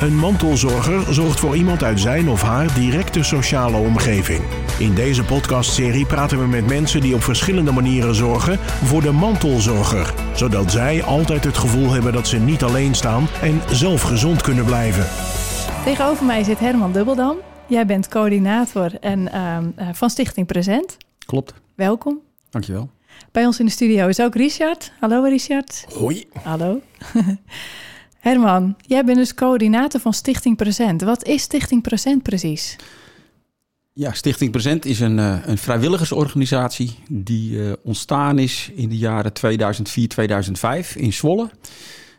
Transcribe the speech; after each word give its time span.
Een 0.00 0.16
mantelzorger 0.16 1.14
zorgt 1.14 1.40
voor 1.40 1.56
iemand 1.56 1.82
uit 1.82 2.00
zijn 2.00 2.28
of 2.28 2.42
haar 2.42 2.74
directe 2.74 3.22
sociale 3.22 3.76
omgeving. 3.76 4.40
In 4.78 4.94
deze 4.94 5.24
podcastserie 5.24 6.06
praten 6.06 6.38
we 6.40 6.46
met 6.46 6.66
mensen 6.66 7.00
die 7.00 7.14
op 7.14 7.22
verschillende 7.22 7.72
manieren 7.72 8.14
zorgen 8.14 8.58
voor 8.58 9.00
de 9.02 9.10
mantelzorger, 9.12 10.14
zodat 10.34 10.70
zij 10.72 11.02
altijd 11.02 11.44
het 11.44 11.58
gevoel 11.58 11.90
hebben 11.90 12.12
dat 12.12 12.28
ze 12.28 12.38
niet 12.38 12.62
alleen 12.62 12.94
staan 12.94 13.26
en 13.42 13.60
zelf 13.70 14.02
gezond 14.02 14.42
kunnen 14.42 14.64
blijven. 14.64 15.06
Tegenover 15.84 16.24
mij 16.24 16.42
zit 16.42 16.58
Herman 16.58 16.92
Dubbeldam. 16.92 17.36
Jij 17.66 17.86
bent 17.86 18.08
coördinator 18.08 18.90
en, 19.00 19.32
ehm, 19.32 19.64
eh, 19.76 19.88
van 19.92 20.10
Stichting 20.10 20.46
Present. 20.46 20.96
Klopt, 21.26 21.54
Welkom. 21.74 22.18
dankjewel. 22.50 22.90
Bij 23.32 23.46
ons 23.46 23.58
in 23.58 23.66
de 23.66 23.72
studio 23.72 24.06
is 24.08 24.20
ook 24.20 24.34
Richard. 24.34 24.92
Hallo 25.00 25.22
Richard. 25.22 25.86
Hoi. 25.98 26.24
Hallo. 26.42 26.80
Herman, 28.24 28.76
jij 28.80 29.04
bent 29.04 29.18
dus 29.18 29.34
coördinator 29.34 30.00
van 30.00 30.12
Stichting 30.12 30.56
Present. 30.56 31.02
Wat 31.02 31.24
is 31.24 31.42
Stichting 31.42 31.82
Present 31.82 32.22
precies? 32.22 32.76
Ja, 33.92 34.12
Stichting 34.12 34.50
Present 34.50 34.84
is 34.84 35.00
een, 35.00 35.18
eh, 35.18 35.38
een 35.44 35.58
vrijwilligersorganisatie 35.58 36.98
die 37.08 37.62
eh, 37.62 37.72
ontstaan 37.82 38.38
is 38.38 38.70
in 38.74 38.88
de 38.88 38.96
jaren 38.96 39.32
2004-2005 39.32 40.96
in 40.96 41.12
Zwolle. 41.12 41.50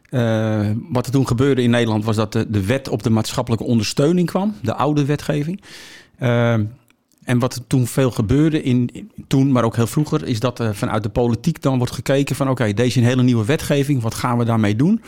Eh, 0.10 0.70
wat 0.90 1.06
er 1.06 1.12
toen 1.12 1.28
gebeurde 1.28 1.62
in 1.62 1.70
Nederland 1.70 2.06
was 2.06 2.16
dat 2.16 2.32
de, 2.32 2.50
de 2.50 2.66
wet 2.66 2.90
op 2.90 3.04
de 3.04 3.10
maatschappelijke 3.10 3.66
ondersteuning 3.66 4.28
kwam, 4.28 4.56
de 4.62 4.74
oude 4.74 5.06
wetgeving. 5.06 5.62
En 7.26 7.40
wat 7.40 7.56
er 7.56 7.68
toen 7.68 7.88
veel 7.88 8.12
gebeurde, 8.12 8.64
in, 8.64 9.12
toen, 9.28 9.52
maar 9.52 9.64
ook 9.64 9.76
heel 9.76 9.88
vroeger, 9.88 10.28
is 10.28 10.40
dat 10.40 10.60
er 10.60 10.76
vanuit 10.76 11.04
de 11.04 11.10
politiek 11.10 11.62
dan 11.62 11.78
wordt 11.78 11.94
gekeken 11.94 12.36
van 12.36 12.50
oké, 12.50 12.74
deze 12.74 12.88
is 12.88 12.96
een 12.96 13.04
hele 13.04 13.24
nieuwe 13.24 13.46
wetgeving, 13.46 14.02
wat 14.02 14.14
gaan 14.14 14.38
we 14.38 14.46
daarmee 14.46 14.76
doen? 14.76 15.02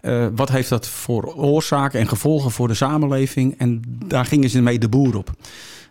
Eh, 0.00 0.26
wat 0.34 0.48
heeft 0.48 0.68
dat 0.68 0.88
voor 0.88 1.34
oorzaken 1.34 2.00
en 2.00 2.08
gevolgen 2.08 2.50
voor 2.50 2.68
de 2.68 2.74
samenleving? 2.74 3.54
En 3.58 3.82
daar 4.06 4.24
gingen 4.24 4.50
ze 4.50 4.62
mee 4.62 4.78
de 4.78 4.88
boer 4.88 5.16
op. 5.16 5.30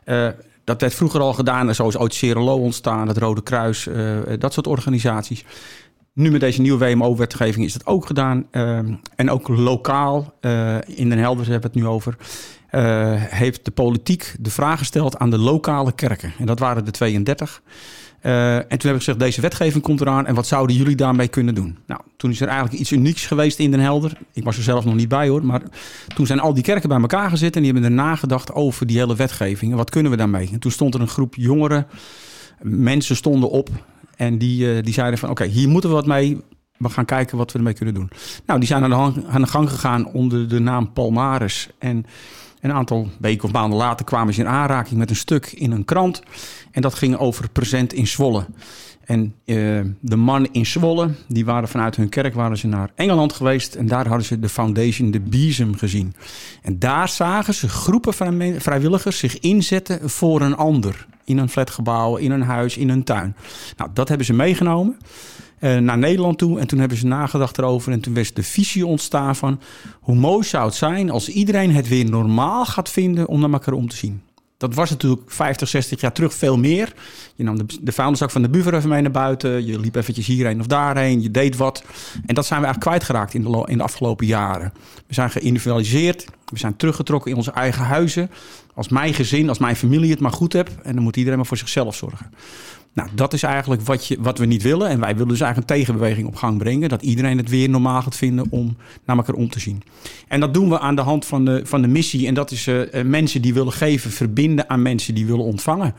Eh, 0.03 0.27
dat 0.63 0.81
werd 0.81 0.93
vroeger 0.93 1.19
al 1.19 1.33
gedaan, 1.33 1.75
zoals 1.75 1.97
ooit 1.97 2.13
Cerelo 2.13 2.55
ontstaan, 2.55 3.07
het 3.07 3.17
Rode 3.17 3.43
Kruis, 3.43 3.87
eh, 3.87 4.17
dat 4.39 4.53
soort 4.53 4.67
organisaties. 4.67 5.45
Nu 6.13 6.31
met 6.31 6.39
deze 6.39 6.61
nieuwe 6.61 6.85
WMO-wetgeving 6.85 7.65
is 7.65 7.73
dat 7.73 7.85
ook 7.85 8.05
gedaan. 8.05 8.45
En 9.15 9.29
ook 9.29 9.47
lokaal, 9.47 10.33
in 10.85 11.09
Den 11.09 11.17
Helder 11.17 11.49
hebben 11.49 11.61
we 11.61 11.67
het 11.67 11.75
nu 11.75 11.87
over, 11.87 12.17
heeft 13.29 13.65
de 13.65 13.71
politiek 13.71 14.35
de 14.39 14.49
vraag 14.49 14.77
gesteld 14.77 15.17
aan 15.17 15.29
de 15.29 15.37
lokale 15.37 15.91
kerken. 15.91 16.33
En 16.37 16.45
dat 16.45 16.59
waren 16.59 16.85
de 16.85 16.91
32. 16.91 17.61
Eh, 18.23 18.55
en 18.55 18.67
toen 18.67 18.77
heb 18.79 18.89
ik 18.89 18.97
gezegd, 18.97 19.19
deze 19.19 19.41
wetgeving 19.41 19.83
komt 19.83 20.01
eraan 20.01 20.25
en 20.25 20.35
wat 20.35 20.47
zouden 20.47 20.75
jullie 20.75 20.95
daarmee 20.95 21.27
kunnen 21.27 21.55
doen? 21.55 21.77
Nou, 21.87 22.01
toen 22.17 22.31
is 22.31 22.41
er 22.41 22.47
eigenlijk 22.47 22.79
iets 22.79 22.91
unieks 22.91 23.25
geweest 23.25 23.59
in 23.59 23.71
Den 23.71 23.79
Helder. 23.79 24.17
Ik 24.33 24.43
was 24.43 24.57
er 24.57 24.63
zelf 24.63 24.85
nog 24.85 24.95
niet 24.95 25.07
bij 25.07 25.27
hoor, 25.27 25.45
maar 25.45 25.61
toen 26.15 26.25
zijn 26.25 26.39
al 26.39 26.53
die 26.53 26.63
kerken 26.63 26.89
bij 26.89 26.99
elkaar 26.99 27.29
gezeten 27.29 27.55
en 27.55 27.61
die 27.61 27.71
hebben 27.71 27.91
er 27.91 28.05
nagedacht 28.05 28.53
over 28.53 28.87
die 28.87 28.97
hele 28.97 29.15
wetgeving. 29.15 29.71
En 29.71 29.77
wat 29.77 29.89
kunnen 29.89 30.11
we 30.11 30.17
daarmee? 30.17 30.49
En 30.51 30.59
toen 30.59 30.71
stond 30.71 30.93
er 30.93 31.01
een 31.01 31.07
groep 31.07 31.35
jongeren, 31.35 31.87
mensen 32.61 33.15
stonden 33.15 33.49
op 33.49 33.69
en 34.15 34.37
die, 34.37 34.75
eh, 34.75 34.83
die 34.83 34.93
zeiden 34.93 35.19
van 35.19 35.29
oké, 35.29 35.45
hier 35.45 35.69
moeten 35.69 35.89
we 35.89 35.95
wat 35.95 36.05
mee. 36.05 36.41
We 36.77 36.89
gaan 36.89 37.05
kijken 37.05 37.37
wat 37.37 37.51
we 37.51 37.57
ermee 37.57 37.73
kunnen 37.73 37.93
doen. 37.93 38.09
Nou, 38.45 38.59
die 38.59 38.67
zijn 38.67 38.93
aan 38.93 39.13
de, 39.41 39.47
gang 39.47 39.69
gegaan 39.69 40.05
onder 40.05 40.47
de 40.47 40.59
naam 40.59 40.93
Palmares. 40.93 41.69
En 41.79 42.05
een 42.63 42.73
aantal 42.73 43.09
weken 43.19 43.43
of 43.43 43.51
maanden 43.51 43.77
later 43.77 44.05
kwamen 44.05 44.33
ze 44.33 44.41
in 44.41 44.47
aanraking 44.47 44.99
met 44.99 45.09
een 45.09 45.15
stuk 45.15 45.51
in 45.51 45.71
een 45.71 45.85
krant. 45.85 46.21
En 46.71 46.81
dat 46.81 46.93
ging 46.93 47.17
over 47.17 47.49
present 47.49 47.93
in 47.93 48.07
Zwolle. 48.07 48.45
En 49.03 49.35
eh, 49.45 49.55
de 49.99 50.15
mannen 50.15 50.51
in 50.51 50.65
Zwolle, 50.65 51.09
die 51.27 51.45
waren 51.45 51.69
vanuit 51.69 51.95
hun 51.95 52.09
kerk 52.09 52.33
waren 52.33 52.57
ze 52.57 52.67
naar 52.67 52.91
Engeland 52.95 53.33
geweest. 53.33 53.75
En 53.75 53.87
daar 53.87 54.07
hadden 54.07 54.25
ze 54.25 54.39
de 54.39 54.49
foundation, 54.49 55.11
de 55.11 55.19
Biesem, 55.19 55.75
gezien. 55.75 56.15
En 56.61 56.79
daar 56.79 57.09
zagen 57.09 57.53
ze 57.53 57.69
groepen 57.69 58.13
van 58.13 58.55
vrijwilligers 58.57 59.17
zich 59.17 59.39
inzetten 59.39 60.09
voor 60.09 60.41
een 60.41 60.55
ander. 60.55 61.07
In 61.25 61.37
een 61.37 61.49
flatgebouw, 61.49 62.15
in 62.15 62.31
een 62.31 62.41
huis, 62.41 62.77
in 62.77 62.89
een 62.89 63.03
tuin. 63.03 63.35
Nou, 63.77 63.89
dat 63.93 64.07
hebben 64.07 64.25
ze 64.25 64.33
meegenomen 64.33 64.97
naar 65.69 65.97
Nederland 65.97 66.37
toe. 66.37 66.59
En 66.59 66.67
toen 66.67 66.79
hebben 66.79 66.97
ze 66.97 67.05
nagedacht 67.05 67.57
erover. 67.57 67.91
En 67.91 67.99
toen 67.99 68.13
was 68.13 68.33
de 68.33 68.43
visie 68.43 68.85
ontstaan 68.85 69.35
van... 69.35 69.59
hoe 70.01 70.15
mooi 70.15 70.43
zou 70.43 70.65
het 70.65 70.75
zijn 70.75 71.09
als 71.09 71.29
iedereen 71.29 71.71
het 71.71 71.87
weer 71.87 72.09
normaal 72.09 72.65
gaat 72.65 72.89
vinden... 72.89 73.27
om 73.27 73.39
naar 73.39 73.51
elkaar 73.51 73.73
om 73.73 73.89
te 73.89 73.95
zien. 73.95 74.21
Dat 74.63 74.73
was 74.73 74.89
natuurlijk 74.89 75.31
50, 75.31 75.67
60 75.67 76.01
jaar 76.01 76.11
terug 76.11 76.33
veel 76.33 76.57
meer. 76.57 76.93
Je 77.35 77.43
nam 77.43 77.57
de, 77.57 77.65
de 77.81 77.91
vuilniszak 77.91 78.31
van 78.31 78.41
de 78.41 78.49
buur 78.49 78.73
even 78.73 78.89
mee 78.89 79.01
naar 79.01 79.11
buiten. 79.11 79.65
Je 79.65 79.79
liep 79.79 79.95
eventjes 79.95 80.25
hierheen 80.25 80.59
of 80.59 80.67
daarheen. 80.67 81.21
Je 81.21 81.31
deed 81.31 81.57
wat. 81.57 81.83
En 82.25 82.35
dat 82.35 82.45
zijn 82.45 82.59
we 82.59 82.65
eigenlijk 82.65 82.79
kwijtgeraakt 82.79 83.33
in 83.33 83.41
de, 83.41 83.63
in 83.65 83.77
de 83.77 83.83
afgelopen 83.83 84.25
jaren. 84.25 84.73
We 85.07 85.13
zijn 85.13 85.29
geïndividualiseerd. 85.29 86.25
We 86.45 86.59
zijn 86.59 86.75
teruggetrokken 86.75 87.31
in 87.31 87.37
onze 87.37 87.51
eigen 87.51 87.83
huizen. 87.83 88.31
Als 88.73 88.89
mijn 88.89 89.13
gezin, 89.13 89.49
als 89.49 89.57
mijn 89.57 89.75
familie 89.75 90.11
het 90.11 90.19
maar 90.19 90.31
goed 90.31 90.53
hebt. 90.53 90.81
En 90.81 90.93
dan 90.93 91.03
moet 91.03 91.17
iedereen 91.17 91.37
maar 91.37 91.47
voor 91.47 91.57
zichzelf 91.57 91.95
zorgen. 91.95 92.31
Nou, 92.93 93.09
dat 93.15 93.33
is 93.33 93.43
eigenlijk 93.43 93.81
wat, 93.81 94.07
je, 94.07 94.17
wat 94.19 94.37
we 94.37 94.45
niet 94.45 94.61
willen. 94.61 94.89
En 94.89 94.99
wij 94.99 95.13
willen 95.13 95.27
dus 95.27 95.41
eigenlijk 95.41 95.71
een 95.71 95.77
tegenbeweging 95.77 96.27
op 96.27 96.35
gang 96.35 96.57
brengen. 96.57 96.89
Dat 96.89 97.01
iedereen 97.01 97.37
het 97.37 97.49
weer 97.49 97.69
normaal 97.69 98.01
gaat 98.01 98.15
vinden 98.15 98.45
om 98.49 98.77
naar 99.05 99.17
elkaar 99.17 99.35
om 99.35 99.49
te 99.49 99.59
zien. 99.59 99.83
En 100.27 100.39
dat 100.39 100.53
doen 100.53 100.69
we 100.69 100.79
aan 100.79 100.95
de 100.95 101.01
hand 101.01 101.25
van 101.25 101.45
de, 101.45 101.61
van 101.63 101.81
de 101.81 101.87
missie. 101.87 102.27
En 102.27 102.33
dat 102.33 102.51
is 102.51 102.67
eh, 102.67 102.99
eh, 102.99 103.05
mensen 103.05 103.41
die 103.41 103.53
willen 103.53 103.73
geven, 103.73 104.11
verbinden 104.11 104.69
aan 104.69 104.81
mensen 104.81 105.15
die 105.15 105.25
willen 105.25 105.45
ontvangen. 105.45 105.95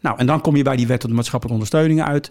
Nou, 0.00 0.18
en 0.18 0.26
dan 0.26 0.40
kom 0.40 0.56
je 0.56 0.62
bij 0.62 0.76
die 0.76 0.86
wet 0.86 1.04
op 1.04 1.10
maatschappelijke 1.10 1.62
ondersteuning 1.62 2.02
uit. 2.02 2.30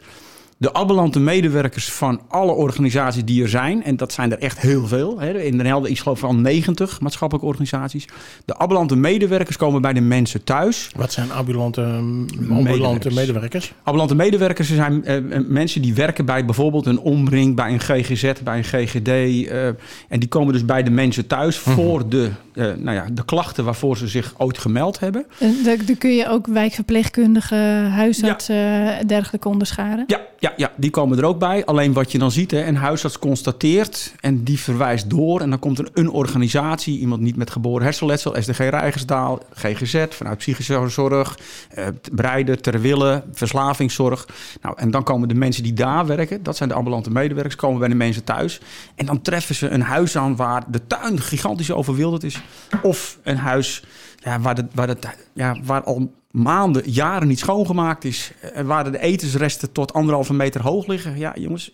De 0.57 0.71
ambulante 0.71 1.19
medewerkers 1.19 1.91
van 1.91 2.21
alle 2.27 2.51
organisaties 2.51 3.25
die 3.25 3.41
er 3.43 3.49
zijn, 3.49 3.83
en 3.83 3.97
dat 3.97 4.13
zijn 4.13 4.31
er 4.31 4.39
echt 4.39 4.59
heel 4.59 4.87
veel. 4.87 5.19
Hè. 5.19 5.39
In 5.41 5.57
Den 5.57 5.65
Helder 5.65 5.91
is 5.91 5.99
geloof 6.01 6.17
ik 6.17 6.23
al 6.25 6.35
90 6.35 7.01
maatschappelijke 7.01 7.47
organisaties. 7.49 8.05
De 8.45 8.55
ambulante 8.55 8.95
medewerkers 8.95 9.57
komen 9.57 9.81
bij 9.81 9.93
de 9.93 10.01
mensen 10.01 10.43
thuis. 10.43 10.89
Wat 10.95 11.11
zijn 11.13 11.31
ambulante, 11.31 11.81
ambulante 11.81 12.63
Medewerkers. 12.63 13.15
medewerkers? 13.15 13.73
Ambulante 13.83 14.15
medewerkers 14.15 14.73
zijn 14.73 15.05
eh, 15.05 15.17
eh, 15.17 15.23
mensen 15.47 15.81
die 15.81 15.93
werken 15.93 16.25
bij 16.25 16.45
bijvoorbeeld 16.45 16.85
een 16.85 16.99
omring, 16.99 17.55
bij 17.55 17.71
een 17.73 17.79
GGZ, 17.79 18.31
bij 18.43 18.57
een 18.57 18.63
GGD. 18.63 19.07
eh, 19.07 19.67
en 20.09 20.19
die 20.19 20.27
komen 20.29 20.53
dus 20.53 20.65
bij 20.65 20.83
de 20.83 20.91
mensen 20.91 21.27
thuis 21.27 21.57
voor 21.57 22.09
de, 22.09 22.29
eh, 22.53 22.63
nou 22.77 22.95
ja, 22.95 23.05
de 23.11 23.25
klachten 23.25 23.63
waarvoor 23.65 23.97
ze 23.97 24.07
zich 24.07 24.33
ooit 24.37 24.57
gemeld 24.57 24.99
hebben. 24.99 25.25
En 25.39 25.55
daar 25.63 25.77
daar 25.85 25.95
kun 25.95 26.15
je 26.15 26.29
ook 26.29 26.47
wijkverpleegkundigen, 26.47 27.91
huisartsen, 27.91 28.55
eh, 28.99 29.07
dergelijke 29.07 29.47
onderscheiden. 29.49 30.03
Ja, 30.07 30.44
ja, 30.45 30.53
ja, 30.57 30.71
die 30.77 30.89
komen 30.89 31.17
er 31.17 31.25
ook 31.25 31.39
bij. 31.39 31.65
Alleen 31.65 31.93
wat 31.93 32.11
je 32.11 32.17
dan 32.17 32.31
ziet, 32.31 32.51
hè, 32.51 32.65
een 32.65 32.75
huisarts 32.75 33.19
constateert 33.19 34.13
en 34.19 34.43
die 34.43 34.59
verwijst 34.59 35.09
door. 35.09 35.41
En 35.41 35.49
dan 35.49 35.59
komt 35.59 35.79
er 35.79 35.89
een 35.93 36.09
organisatie, 36.09 36.99
iemand 36.99 37.21
niet 37.21 37.35
met 37.35 37.49
geboren 37.49 37.83
hersenletsel, 37.83 38.35
SDG 38.39 38.57
Rijgersdaal, 38.57 39.39
GGZ, 39.53 40.05
vanuit 40.09 40.37
psychische 40.37 40.89
zorg, 40.89 41.37
eh, 41.69 41.87
Breiden, 42.11 42.61
Terwille, 42.61 43.23
verslavingszorg. 43.31 44.27
Nou, 44.61 44.75
en 44.77 44.91
dan 44.91 45.03
komen 45.03 45.27
de 45.27 45.35
mensen 45.35 45.63
die 45.63 45.73
daar 45.73 46.05
werken, 46.05 46.43
dat 46.43 46.57
zijn 46.57 46.69
de 46.69 46.75
ambulante 46.75 47.11
medewerkers, 47.11 47.55
komen 47.55 47.79
bij 47.79 47.89
de 47.89 47.95
mensen 47.95 48.23
thuis. 48.23 48.59
En 48.95 49.05
dan 49.05 49.21
treffen 49.21 49.55
ze 49.55 49.69
een 49.69 49.81
huis 49.81 50.17
aan 50.17 50.35
waar 50.35 50.63
de 50.67 50.87
tuin 50.87 51.21
gigantisch 51.21 51.71
overwilderd 51.71 52.23
is. 52.23 52.41
Of 52.81 53.19
een 53.23 53.37
huis 53.37 53.83
ja, 54.17 54.39
waar, 54.39 54.55
de, 54.55 54.65
waar, 54.73 54.87
de, 54.87 54.97
ja, 55.33 55.55
waar 55.63 55.83
al 55.83 56.11
maanden, 56.35 56.91
jaren 56.91 57.27
niet 57.27 57.39
schoongemaakt 57.39 58.03
is. 58.03 58.31
En 58.53 58.65
waar 58.65 58.91
de 58.91 58.99
etensresten 58.99 59.71
tot 59.71 59.93
anderhalve 59.93 60.33
meter 60.33 60.61
hoog 60.61 60.87
liggen. 60.87 61.17
Ja, 61.17 61.33
jongens. 61.35 61.71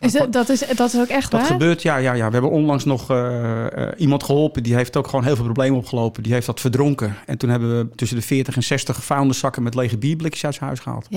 Is 0.00 0.12
dat, 0.12 0.32
dat, 0.32 0.48
is, 0.48 0.62
dat 0.76 0.92
is 0.92 1.00
ook 1.00 1.08
echt 1.08 1.30
Dat 1.30 1.40
waar? 1.40 1.50
gebeurt, 1.50 1.82
ja, 1.82 1.96
ja, 1.96 2.12
ja. 2.12 2.26
We 2.26 2.32
hebben 2.32 2.50
onlangs 2.50 2.84
nog 2.84 3.10
eh, 3.10 3.66
eh, 3.66 3.88
iemand 3.96 4.22
geholpen. 4.22 4.62
Die 4.62 4.74
heeft 4.74 4.96
ook 4.96 5.06
gewoon 5.06 5.24
heel 5.24 5.34
veel 5.34 5.44
problemen 5.44 5.78
opgelopen. 5.78 6.22
Die 6.22 6.32
heeft 6.32 6.46
dat 6.46 6.60
verdronken. 6.60 7.16
En 7.26 7.38
toen 7.38 7.50
hebben 7.50 7.78
we 7.78 7.94
tussen 7.94 8.16
de 8.16 8.22
40 8.22 8.56
en 8.56 8.62
60 8.62 9.04
vuilniszakken 9.04 9.62
met 9.62 9.74
lege 9.74 9.98
bierblikjes 9.98 10.44
uit 10.44 10.54
zijn 10.54 10.66
huis 10.66 10.80
gehaald. 10.80 11.08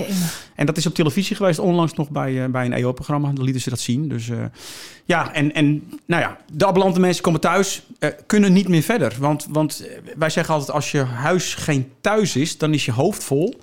En 0.54 0.66
dat 0.66 0.76
is 0.76 0.86
op 0.86 0.94
televisie 0.94 1.36
geweest 1.36 1.58
onlangs 1.58 1.94
nog 1.94 2.10
bij, 2.10 2.44
eh, 2.44 2.50
bij 2.50 2.64
een 2.64 2.72
EO-programma. 2.72 3.30
Dan 3.32 3.44
lieten 3.44 3.62
ze 3.62 3.70
dat 3.70 3.80
zien. 3.80 4.08
Dus 4.08 4.30
ja, 5.04 5.32
en, 5.32 5.54
en 5.54 5.82
nou 6.06 6.22
ja, 6.22 6.38
de 6.52 6.64
ambulante 6.64 7.00
mensen 7.00 7.22
komen 7.22 7.40
thuis, 7.40 7.82
kunnen 8.26 8.52
niet 8.52 8.68
meer 8.68 8.82
verder. 8.82 9.16
Want, 9.18 9.46
want 9.50 9.86
wij 10.16 10.30
zeggen 10.30 10.54
altijd, 10.54 10.72
als 10.72 10.90
je 10.90 11.02
huis 11.02 11.54
geen 11.54 11.90
thuis 12.00 12.36
is, 12.36 12.58
dan 12.58 12.74
is 12.74 12.84
je 12.84 12.92
hoofd 12.92 13.24
vol. 13.24 13.54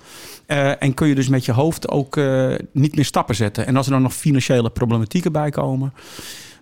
Eh, 0.52 0.82
en 0.82 0.94
kun 0.94 1.08
je 1.08 1.14
dus 1.14 1.28
met 1.28 1.44
je 1.44 1.52
hoofd 1.52 1.88
ook 1.88 2.16
eh, 2.16 2.54
niet 2.72 2.94
meer 2.94 3.04
stappen 3.04 3.34
zetten. 3.34 3.66
En 3.66 3.76
als 3.76 3.86
er 3.86 3.92
dan 3.92 4.02
nog 4.02 4.14
financiële 4.14 4.70
problematieken 4.70 5.32
bij 5.32 5.50
komen, 5.50 5.92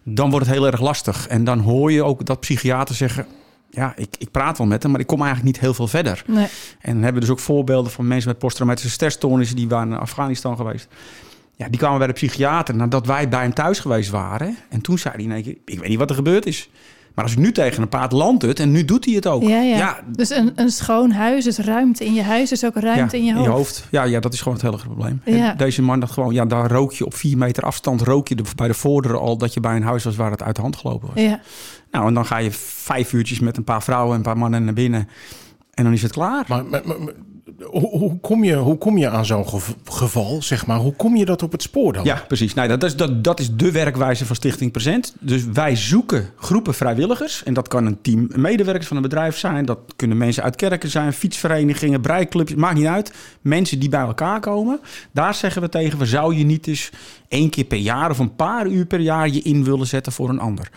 dan 0.03 0.31
wordt 0.31 0.47
het 0.47 0.55
heel 0.55 0.67
erg 0.67 0.81
lastig. 0.81 1.27
En 1.27 1.45
dan 1.45 1.59
hoor 1.59 1.93
je 1.93 2.05
ook 2.05 2.27
dat 2.27 2.41
psychiaters 2.41 2.99
zeggen... 2.99 3.27
ja, 3.71 3.93
ik, 3.97 4.09
ik 4.19 4.31
praat 4.31 4.59
wel 4.59 4.67
met 4.67 4.83
hem, 4.83 4.93
maar 4.93 5.01
ik 5.01 5.07
kom 5.07 5.23
eigenlijk 5.23 5.53
niet 5.53 5.61
heel 5.61 5.75
veel 5.75 5.87
verder. 5.87 6.23
Nee. 6.27 6.47
En 6.81 6.93
dan 6.93 7.03
hebben 7.03 7.15
we 7.15 7.21
dus 7.21 7.31
ook 7.31 7.39
voorbeelden 7.39 7.93
van 7.93 8.07
mensen 8.07 8.29
met 8.29 8.39
posttraumatische 8.39 8.91
stressstoornissen... 8.91 9.57
die 9.57 9.69
waren 9.69 9.89
naar 9.89 9.99
Afghanistan 9.99 10.57
geweest. 10.57 10.89
Ja, 11.57 11.69
die 11.69 11.79
kwamen 11.79 11.99
bij 11.99 12.07
de 12.07 12.13
psychiater 12.13 12.77
nadat 12.77 13.07
wij 13.07 13.29
bij 13.29 13.43
hem 13.43 13.55
thuis 13.55 13.79
geweest 13.79 14.11
waren. 14.11 14.57
En 14.69 14.81
toen 14.81 14.99
zei 14.99 15.15
hij 15.15 15.25
in 15.25 15.33
één 15.33 15.43
keer, 15.43 15.57
ik 15.65 15.79
weet 15.79 15.89
niet 15.89 15.99
wat 15.99 16.11
er 16.11 16.17
gebeurd 16.17 16.47
is... 16.47 16.71
Maar 17.21 17.29
als 17.29 17.39
ik 17.39 17.45
nu 17.45 17.53
tegen 17.53 17.83
een 17.83 17.89
paard 17.89 18.13
land 18.13 18.43
het 18.43 18.61
en 18.61 18.71
nu 18.71 18.85
doet 18.85 19.05
hij 19.05 19.15
het 19.15 19.27
ook. 19.27 19.43
Ja, 19.43 19.61
ja. 19.61 20.01
dus 20.07 20.31
een, 20.31 20.53
een 20.55 20.71
schoon 20.71 21.11
huis 21.11 21.47
is 21.47 21.59
ruimte 21.59 22.05
in 22.05 22.15
je 22.15 22.23
huis, 22.23 22.53
is 22.53 22.65
ook 22.65 22.75
ruimte 22.75 23.17
in, 23.17 23.25
je 23.25 23.35
hoofd. 23.35 23.87
Ja, 23.91 24.03
ja, 24.03 24.21
dat 24.21 24.33
is 24.33 24.39
gewoon 24.39 24.55
het 24.55 24.63
hele 24.63 24.77
probleem. 24.77 25.21
Ja. 25.25 25.55
Deze 25.55 25.83
man 25.83 26.01
dacht 26.01 26.13
gewoon, 26.13 26.35
ja, 26.35 26.45
daar 26.45 26.71
rook 26.71 26.93
je 26.93 27.07
op 27.07 27.15
vier 27.15 27.39
meter 27.39 27.63
afstand, 27.63 28.01
rook 28.01 28.29
je 28.29 28.35
de, 28.35 28.43
bij 28.57 28.67
de 28.67 28.75
vorderen 28.75 29.21
al 29.21 29.37
dat 29.39 29.55
je 29.55 29.61
bij 29.61 29.77
een 29.77 29.83
huis 29.83 30.05
was 30.05 30.17
waar 30.17 30.31
het 30.31 30.43
uit 30.43 30.57
de 30.57 30.63
hand 30.63 30.77
gelopen 30.77 31.09
was. 31.15 31.25
Ja. 31.25 31.41
Nou, 31.91 32.07
en 32.07 32.15
dan 32.15 32.27
ga 32.27 32.39
je 32.39 32.51
vijf 32.53 33.13
uurtjes 33.13 33.41
met 33.41 33.57
een 33.57 33.65
paar 33.65 33.83
vrouwen 33.83 34.11
en 34.11 34.17
een 34.17 34.23
paar 34.23 34.39
mannen 34.39 34.65
naar 34.65 34.75
binnen. 34.75 35.09
En 35.75 35.85
dan 35.85 35.93
is 35.93 36.03
het 36.03 36.13
klaar. 36.13 36.45
Maar, 36.49 36.65
maar, 36.65 36.83
maar 36.85 36.97
hoe, 37.71 38.21
kom 38.21 38.45
je, 38.45 38.55
hoe 38.55 38.79
kom 38.79 38.99
je 38.99 39.09
aan 39.09 39.27
zo'n 39.27 39.47
geval, 39.85 40.43
zeg 40.43 40.67
maar? 40.67 40.79
Hoe 40.79 40.93
kom 40.93 41.17
je 41.17 41.25
dat 41.25 41.43
op 41.43 41.53
het 41.53 41.63
spoor 41.63 41.93
dan? 41.93 42.05
Ja, 42.05 42.25
precies. 42.29 42.55
Nou, 42.55 42.69
dat, 42.69 42.83
is, 42.83 42.97
dat, 42.97 43.25
dat 43.25 43.41
is 43.41 43.55
de 43.55 43.71
werkwijze 43.71 44.27
van 44.27 44.37
Stichting 44.37 44.73
Present. 44.73 45.15
Dus 45.21 45.45
wij 45.45 45.77
zoeken 45.77 46.31
groepen 46.37 46.75
vrijwilligers. 46.75 47.43
En 47.43 47.55
dat 47.55 47.69
kan 47.69 47.87
een 47.87 48.01
team 48.01 48.29
medewerkers 48.35 48.87
van 48.87 48.97
een 48.97 49.03
bedrijf 49.03 49.37
zijn. 49.37 49.65
Dat 49.65 49.79
kunnen 49.97 50.17
mensen 50.17 50.43
uit 50.43 50.57
kerken 50.57 50.91
zijn, 50.91 51.13
fietsverenigingen, 51.13 52.01
breiklubjes. 52.01 52.59
Maakt 52.59 52.77
niet 52.77 52.87
uit. 52.87 53.13
Mensen 53.41 53.79
die 53.79 53.89
bij 53.89 54.01
elkaar 54.01 54.41
komen. 54.41 54.81
Daar 55.13 55.35
zeggen 55.35 55.63
we 55.63 55.69
tegen, 55.69 55.99
we 55.99 56.07
zou 56.07 56.35
je 56.35 56.45
niet 56.45 56.67
eens 56.67 56.91
één 57.29 57.51
keer 57.51 57.65
per 57.65 57.79
jaar 57.79 58.11
of 58.11 58.19
een 58.19 58.35
paar 58.35 58.67
uur 58.67 58.87
per 58.87 59.01
jaar 59.01 59.29
je 59.29 59.43
in 59.43 59.65
willen 59.65 59.87
zetten 59.87 60.13
voor 60.13 60.29
een 60.29 60.41
ander. 60.41 60.71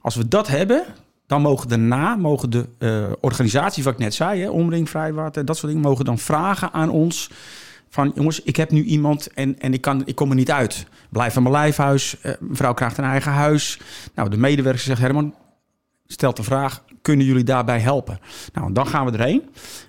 Als 0.00 0.14
we 0.14 0.28
dat 0.28 0.48
hebben, 0.48 0.84
dan 1.26 1.42
mogen 1.42 1.68
daarna 1.68 2.16
mogen 2.16 2.50
de 2.50 2.68
uh, 2.78 3.12
organisaties, 3.20 3.84
wat 3.84 3.92
ik 3.92 3.98
net 3.98 4.14
zei, 4.14 4.40
hè, 4.40 4.48
Omring, 4.48 4.90
Vrijwater, 4.90 5.44
dat 5.44 5.56
soort 5.56 5.72
dingen, 5.72 5.88
mogen 5.88 6.04
dan 6.04 6.18
vragen 6.18 6.72
aan 6.72 6.90
ons 6.90 7.30
van 7.88 8.12
jongens, 8.14 8.42
ik 8.42 8.56
heb 8.56 8.70
nu 8.70 8.82
iemand 8.82 9.32
en, 9.32 9.58
en 9.58 9.72
ik, 9.72 9.80
kan, 9.80 10.02
ik 10.04 10.14
kom 10.14 10.30
er 10.30 10.36
niet 10.36 10.50
uit. 10.50 10.86
Blijf 11.10 11.32
van 11.32 11.42
mijn 11.42 11.54
lijfhuis, 11.54 12.16
uh, 12.22 12.32
mevrouw 12.40 12.74
krijgt 12.74 12.98
een 12.98 13.04
eigen 13.04 13.32
huis. 13.32 13.80
Nou, 14.14 14.28
de 14.28 14.36
medewerker 14.36 14.82
zegt, 14.82 15.00
Herman, 15.00 15.34
stelt 16.06 16.36
de 16.36 16.42
vraag, 16.42 16.84
kunnen 17.02 17.26
jullie 17.26 17.44
daarbij 17.44 17.80
helpen? 17.80 18.18
Nou, 18.52 18.72
dan 18.72 18.86
gaan 18.86 19.06
we 19.06 19.12
erheen. 19.12 19.42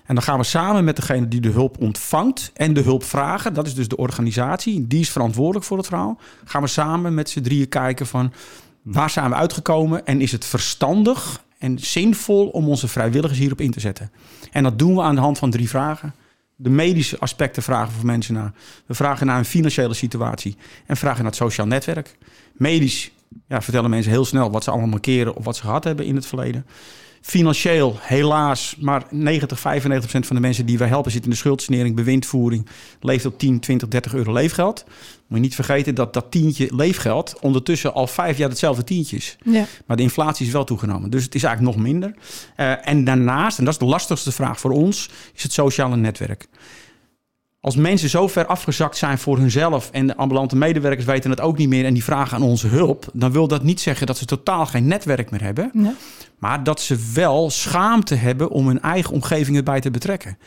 En 0.04 0.14
dan 0.14 0.22
gaan 0.24 0.38
we 0.38 0.44
samen 0.44 0.84
met 0.84 0.96
degene 0.96 1.28
die 1.28 1.40
de 1.40 1.50
hulp 1.50 1.80
ontvangt 1.80 2.50
en 2.54 2.72
de 2.72 2.80
hulp 2.80 3.04
vragen. 3.04 3.54
Dat 3.54 3.66
is 3.66 3.74
dus 3.74 3.88
de 3.88 3.96
organisatie, 3.96 4.86
die 4.86 5.00
is 5.00 5.10
verantwoordelijk 5.10 5.64
voor 5.64 5.76
het 5.76 5.86
verhaal. 5.86 6.18
Gaan 6.44 6.62
we 6.62 6.68
samen 6.68 7.14
met 7.14 7.30
z'n 7.30 7.40
drieën 7.40 7.68
kijken 7.68 8.06
van 8.06 8.32
Waar 8.86 9.10
zijn 9.10 9.30
we 9.30 9.34
uitgekomen 9.36 10.06
en 10.06 10.20
is 10.20 10.32
het 10.32 10.44
verstandig 10.44 11.44
en 11.58 11.78
zinvol 11.78 12.48
om 12.48 12.68
onze 12.68 12.88
vrijwilligers 12.88 13.38
hierop 13.38 13.60
in 13.60 13.70
te 13.70 13.80
zetten? 13.80 14.10
En 14.52 14.62
dat 14.62 14.78
doen 14.78 14.94
we 14.94 15.02
aan 15.02 15.14
de 15.14 15.20
hand 15.20 15.38
van 15.38 15.50
drie 15.50 15.68
vragen. 15.68 16.14
De 16.56 16.70
medische 16.70 17.18
aspecten 17.18 17.62
vragen 17.62 17.92
voor 17.92 18.06
mensen 18.06 18.34
naar. 18.34 18.52
We 18.86 18.94
vragen 18.94 19.26
naar 19.26 19.38
een 19.38 19.44
financiële 19.44 19.94
situatie 19.94 20.56
en 20.86 20.96
vragen 20.96 21.22
naar 21.22 21.30
het 21.30 21.40
sociaal 21.40 21.66
netwerk. 21.66 22.16
Medisch 22.52 23.10
ja, 23.48 23.62
vertellen 23.62 23.90
mensen 23.90 24.12
heel 24.12 24.24
snel 24.24 24.50
wat 24.50 24.64
ze 24.64 24.70
allemaal 24.70 24.88
markeren 24.88 25.36
of 25.36 25.44
wat 25.44 25.56
ze 25.56 25.62
gehad 25.62 25.84
hebben 25.84 26.04
in 26.06 26.14
het 26.14 26.26
verleden. 26.26 26.66
Financieel, 27.20 27.96
helaas, 28.00 28.76
maar 28.80 29.06
90, 29.10 29.60
95 29.60 30.10
procent 30.10 30.26
van 30.26 30.36
de 30.36 30.42
mensen 30.42 30.66
die 30.66 30.78
wij 30.78 30.88
helpen 30.88 31.10
zitten 31.10 31.30
in 31.30 31.36
de 31.36 31.42
schuldsanering, 31.42 31.96
bewindvoering, 31.96 32.66
leeft 33.00 33.26
op 33.26 33.38
10, 33.38 33.60
20, 33.60 33.88
30 33.88 34.14
euro 34.14 34.32
leefgeld. 34.32 34.84
Moet 35.26 35.38
je 35.38 35.44
niet 35.44 35.54
vergeten 35.54 35.94
dat 35.94 36.12
dat 36.12 36.30
tientje 36.30 36.68
leefgeld 36.74 37.38
ondertussen 37.40 37.94
al 37.94 38.06
vijf 38.06 38.38
jaar 38.38 38.48
hetzelfde 38.48 38.84
tientje 38.84 39.16
is. 39.16 39.36
Ja. 39.44 39.66
Maar 39.86 39.96
de 39.96 40.02
inflatie 40.02 40.46
is 40.46 40.52
wel 40.52 40.64
toegenomen. 40.64 41.10
Dus 41.10 41.24
het 41.24 41.34
is 41.34 41.42
eigenlijk 41.42 41.76
nog 41.76 41.86
minder. 41.86 42.14
Uh, 42.56 42.88
en 42.88 43.04
daarnaast, 43.04 43.58
en 43.58 43.64
dat 43.64 43.72
is 43.72 43.80
de 43.80 43.86
lastigste 43.86 44.32
vraag 44.32 44.60
voor 44.60 44.70
ons, 44.70 45.10
is 45.34 45.42
het 45.42 45.52
sociale 45.52 45.96
netwerk. 45.96 46.48
Als 47.66 47.76
mensen 47.76 48.08
zo 48.08 48.28
ver 48.28 48.46
afgezakt 48.46 48.96
zijn 48.96 49.18
voor 49.18 49.38
hunzelf 49.38 49.90
en 49.92 50.06
de 50.06 50.16
ambulante 50.16 50.56
medewerkers 50.56 51.04
weten 51.04 51.30
het 51.30 51.40
ook 51.40 51.58
niet 51.58 51.68
meer 51.68 51.84
en 51.84 51.94
die 51.94 52.04
vragen 52.04 52.36
aan 52.36 52.42
onze 52.42 52.66
hulp, 52.66 53.06
dan 53.12 53.32
wil 53.32 53.48
dat 53.48 53.62
niet 53.62 53.80
zeggen 53.80 54.06
dat 54.06 54.18
ze 54.18 54.24
totaal 54.24 54.66
geen 54.66 54.86
netwerk 54.86 55.30
meer 55.30 55.42
hebben, 55.42 55.70
ja. 55.74 55.94
maar 56.38 56.64
dat 56.64 56.80
ze 56.80 57.10
wel 57.14 57.50
schaamte 57.50 58.14
hebben 58.14 58.50
om 58.50 58.66
hun 58.66 58.82
eigen 58.82 59.12
omgeving 59.12 59.56
erbij 59.56 59.80
te 59.80 59.90
betrekken. 59.90 60.38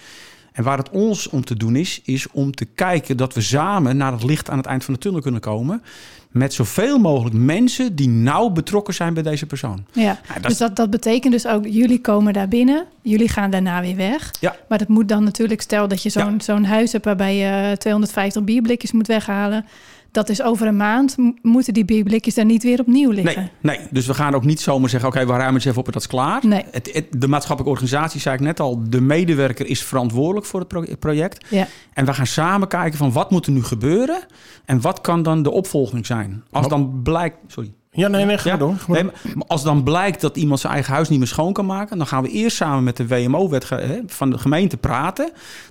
En 0.52 0.64
waar 0.64 0.78
het 0.78 0.90
ons 0.90 1.30
om 1.30 1.46
te 1.46 1.56
doen 1.56 1.76
is, 1.76 2.02
is 2.04 2.28
om 2.32 2.52
te 2.52 2.66
kijken 2.66 3.18
dat 3.18 3.34
we 3.34 3.42
samen 3.42 3.98
naar 3.98 4.12
het 4.12 4.24
licht 4.24 4.50
aan 4.50 4.58
het 4.58 4.66
eind 4.66 4.84
van 4.84 4.94
de 4.94 5.00
tunnel 5.00 5.22
kunnen 5.22 5.42
komen. 5.42 5.82
Met 6.30 6.54
zoveel 6.54 7.00
mogelijk 7.00 7.36
mensen 7.36 7.96
die 7.96 8.10
nauw 8.10 8.50
betrokken 8.50 8.94
zijn 8.94 9.14
bij 9.14 9.24
deze 9.24 9.46
persoon. 9.46 9.86
Ja, 9.92 10.20
dat 10.34 10.44
dus 10.44 10.58
dat, 10.58 10.76
dat 10.76 10.90
betekent 10.90 11.34
dus 11.34 11.48
ook, 11.48 11.66
jullie 11.66 12.02
komen 12.02 12.34
daar 12.34 12.48
binnen, 12.48 12.86
jullie 13.02 13.30
gaan 13.30 13.52
daarna 13.52 13.82
weer 13.82 13.96
weg. 13.96 14.32
Ja. 14.40 14.56
Maar 14.68 14.78
dat 14.78 14.88
moet 14.88 15.08
dan 15.08 15.24
natuurlijk, 15.24 15.62
stel 15.62 15.88
dat 15.88 16.04
je 16.04 16.10
zo'n 16.10 16.42
zo'n 16.42 16.66
huis 16.66 16.92
hebt 16.92 17.06
waarbij 17.06 17.36
je 17.36 17.78
250 17.78 18.44
bierblikjes 18.44 18.92
moet 18.92 19.08
weghalen 19.08 19.66
dat 20.12 20.30
is 20.30 20.42
over 20.42 20.68
een 20.68 20.78
maand, 20.78 21.16
moeten 21.42 21.74
die 21.74 21.86
bierblikjes 21.86 22.36
daar 22.36 22.46
niet 22.46 22.64
weer 22.64 22.80
opnieuw 22.80 23.12
liggen. 23.12 23.52
Nee, 23.62 23.78
nee. 23.78 23.88
dus 23.92 24.06
we 24.06 24.14
gaan 24.14 24.34
ook 24.34 24.44
niet 24.44 24.62
zomaar 24.62 24.90
zeggen, 24.90 25.10
oké, 25.10 25.26
we 25.26 25.32
ruimen 25.32 25.54
het 25.54 25.66
even 25.66 25.80
op 25.80 25.86
en 25.86 25.92
dat 25.92 26.02
is 26.02 26.08
klaar. 26.08 26.46
Nee. 26.46 26.64
Het, 26.72 27.06
de 27.10 27.28
maatschappelijke 27.28 27.80
organisatie, 27.80 28.20
zei 28.20 28.36
ik 28.36 28.42
net 28.42 28.60
al, 28.60 28.90
de 28.90 29.02
medewerker 29.02 29.66
is 29.66 29.84
verantwoordelijk 29.84 30.46
voor 30.46 30.60
het 30.60 31.00
project. 31.00 31.46
Ja. 31.50 31.68
En 31.94 32.06
we 32.06 32.14
gaan 32.14 32.28
samen 32.28 32.68
kijken 32.68 32.98
van 32.98 33.12
wat 33.12 33.32
moet 33.32 33.46
er 33.46 33.52
nu 33.52 33.64
gebeuren 33.64 34.20
en 34.66 34.82
wat 34.82 35.02
kan 35.02 35.24
dan 35.24 35.44
de 35.44 35.52
opvolging 35.52 36.06
zijn. 36.06 36.44
Als 36.52 36.68
dan 36.68 37.02
blijkt, 37.04 37.38
sorry. 37.48 37.74
Ja, 38.00 38.08
nee, 38.08 38.26
nee, 38.26 38.38
ga 38.38 38.58
door. 38.58 38.76
Nee, 38.88 39.04
maar 39.04 39.14
als 39.48 39.64
dan 39.64 39.84
blijkt 39.84 40.22
dat 40.22 40.38
iemand 40.38 40.60
zijn 40.60 40.74
eigen 40.74 40.94
huis 40.94 41.10
niet 41.10 41.20
meer 41.20 41.28
schoon 41.28 41.54
kan 41.54 41.66
maken, 41.66 41.98
dan 41.98 42.08
gaan 42.08 42.24
we 42.24 42.30
eerst 42.30 42.58
samen 42.58 42.84
met 42.84 42.98
de 42.98 43.08
WMO-wet 43.08 43.68
van 44.08 44.30
de 44.30 44.38
gemeente 44.38 44.78
praten. 44.78 45.26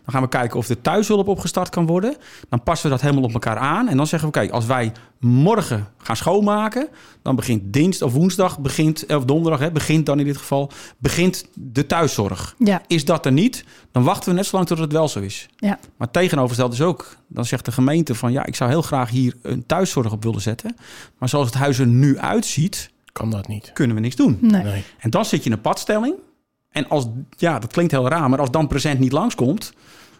Dan 0.04 0.14
gaan 0.14 0.22
we 0.22 0.28
kijken 0.28 0.58
of 0.58 0.66
de 0.66 0.80
thuishulp 0.80 1.28
opgestart 1.28 1.68
kan 1.68 1.86
worden. 1.86 2.16
Dan 2.48 2.62
passen 2.62 2.86
we 2.86 2.92
dat 2.92 3.02
helemaal 3.02 3.24
op 3.24 3.32
elkaar 3.32 3.56
aan. 3.56 3.88
En 3.88 3.96
dan 3.96 4.06
zeggen 4.06 4.28
we, 4.28 4.34
kijk, 4.34 4.50
als 4.50 4.66
wij 4.66 4.92
morgen 5.20 5.88
gaan 5.98 6.16
schoonmaken, 6.16 6.88
dan 7.22 7.36
begint 7.36 7.72
dinsdag 7.72 8.08
of 8.08 8.14
woensdag, 8.14 8.58
begint, 8.58 9.06
of 9.06 9.24
donderdag, 9.24 9.60
hè, 9.60 9.70
begint 9.70 10.06
dan 10.06 10.18
in 10.18 10.24
dit 10.24 10.36
geval, 10.36 10.70
begint 10.98 11.46
de 11.54 11.86
thuiszorg. 11.86 12.54
Ja. 12.58 12.82
Is 12.86 13.04
dat 13.04 13.26
er 13.26 13.32
niet, 13.32 13.64
dan 13.92 14.02
wachten 14.02 14.30
we 14.30 14.36
net 14.36 14.46
zo 14.46 14.56
lang 14.56 14.68
tot 14.68 14.78
het 14.78 14.92
wel 14.92 15.08
zo 15.08 15.20
is. 15.20 15.48
Ja. 15.56 15.78
Maar 15.96 16.10
tegenovergesteld 16.10 16.72
is 16.72 16.82
ook, 16.82 17.16
dan 17.28 17.44
zegt 17.44 17.64
de 17.64 17.72
gemeente 17.72 18.14
van, 18.14 18.32
ja, 18.32 18.46
ik 18.46 18.56
zou 18.56 18.70
heel 18.70 18.82
graag 18.82 19.10
hier 19.10 19.36
een 19.42 19.66
thuiszorg 19.66 20.12
op 20.12 20.22
willen 20.22 20.40
zetten. 20.40 20.76
Maar 21.18 21.28
zoals 21.28 21.46
het 21.46 21.54
huis 21.54 21.78
er 21.78 21.86
nu 21.86 22.18
uitziet, 22.18 22.90
kan 23.12 23.30
dat 23.30 23.48
niet. 23.48 23.70
Kunnen 23.72 23.96
we 23.96 24.02
niks 24.02 24.16
doen. 24.16 24.38
Nee. 24.40 24.62
Nee. 24.62 24.84
En 24.98 25.10
dan 25.10 25.24
zit 25.24 25.40
je 25.40 25.50
in 25.50 25.56
een 25.56 25.60
padstelling. 25.60 26.14
En 26.68 26.88
als, 26.88 27.06
ja, 27.36 27.58
dat 27.58 27.72
klinkt 27.72 27.92
heel 27.92 28.08
raar, 28.08 28.30
maar 28.30 28.40
als 28.40 28.50
dan 28.50 28.66
present 28.66 28.98
niet 28.98 29.12
langskomt 29.12 29.72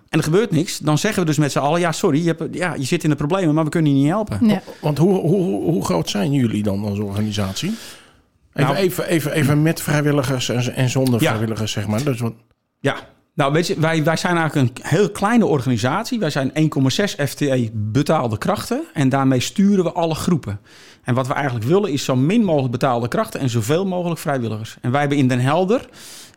en 0.08 0.18
er 0.18 0.24
gebeurt 0.24 0.50
niks, 0.50 0.78
dan 0.78 0.98
zeggen 0.98 1.20
we 1.22 1.28
dus 1.28 1.38
met 1.38 1.52
z'n 1.52 1.58
allen: 1.58 1.80
ja, 1.80 1.92
sorry, 1.92 2.18
je, 2.20 2.34
hebt, 2.36 2.54
ja, 2.54 2.74
je 2.74 2.84
zit 2.84 3.04
in 3.04 3.10
de 3.10 3.16
problemen, 3.16 3.54
maar 3.54 3.64
we 3.64 3.70
kunnen 3.70 3.92
je 3.92 3.98
niet 3.98 4.08
helpen. 4.08 4.38
Ja. 4.46 4.62
Want 4.80 4.98
hoe, 4.98 5.20
hoe, 5.20 5.62
hoe 5.62 5.84
groot 5.84 6.10
zijn 6.10 6.32
jullie 6.32 6.62
dan 6.62 6.84
als 6.84 6.98
organisatie? 6.98 7.68
Even, 7.68 8.70
Nou- 8.72 8.74
even, 8.84 9.06
even, 9.08 9.32
even 9.32 9.62
met 9.62 9.82
vrijwilligers 9.82 10.48
en, 10.48 10.74
en 10.74 10.88
zonder 10.88 11.22
Ja. 11.22 11.28
vrijwilligers, 11.28 11.72
zeg 11.72 11.86
maar. 11.86 12.04
Dus 12.04 12.20
wat, 12.20 12.32
Ja, 12.80 12.96
nou 13.34 13.52
weet 13.52 13.66
je, 13.66 13.80
wij, 13.80 14.04
wij 14.04 14.16
zijn 14.16 14.36
eigenlijk 14.36 14.78
een 14.78 14.84
heel 14.88 15.10
kleine 15.10 15.46
organisatie. 15.46 16.18
Wij 16.18 16.30
zijn 16.30 16.50
1,6 16.50 17.24
FTE 17.28 17.70
betaalde 17.74 18.38
krachten 18.38 18.84
en 18.94 19.08
daarmee 19.08 19.40
sturen 19.40 19.84
we 19.84 19.92
alle 19.92 20.14
groepen. 20.14 20.60
En 21.02 21.14
wat 21.14 21.26
we 21.26 21.32
eigenlijk 21.34 21.66
willen 21.66 21.92
is 21.92 22.04
zo 22.04 22.16
min 22.16 22.44
mogelijk 22.44 22.72
betaalde 22.72 23.08
krachten 23.08 23.40
en 23.40 23.48
zoveel 23.50 23.86
mogelijk 23.86 24.20
vrijwilligers. 24.20 24.76
En 24.80 24.90
wij 24.90 25.00
hebben 25.00 25.18
in 25.18 25.28
Den 25.28 25.40
Helder 25.40 25.88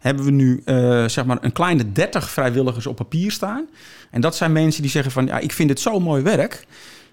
hebben 0.01 0.25
we 0.25 0.31
nu 0.31 0.61
eh, 0.65 1.07
zeg 1.07 1.25
maar 1.25 1.37
een 1.41 1.51
kleine 1.51 1.91
30 1.91 2.29
vrijwilligers 2.29 2.87
op 2.87 2.95
papier 2.95 3.31
staan. 3.31 3.67
En 4.09 4.21
dat 4.21 4.35
zijn 4.35 4.51
mensen 4.51 4.81
die 4.81 4.91
zeggen 4.91 5.11
van 5.11 5.25
ja, 5.25 5.39
ik 5.39 5.51
vind 5.51 5.69
dit 5.69 5.79
zo 5.79 5.99
mooi 5.99 6.23
werk. 6.23 6.65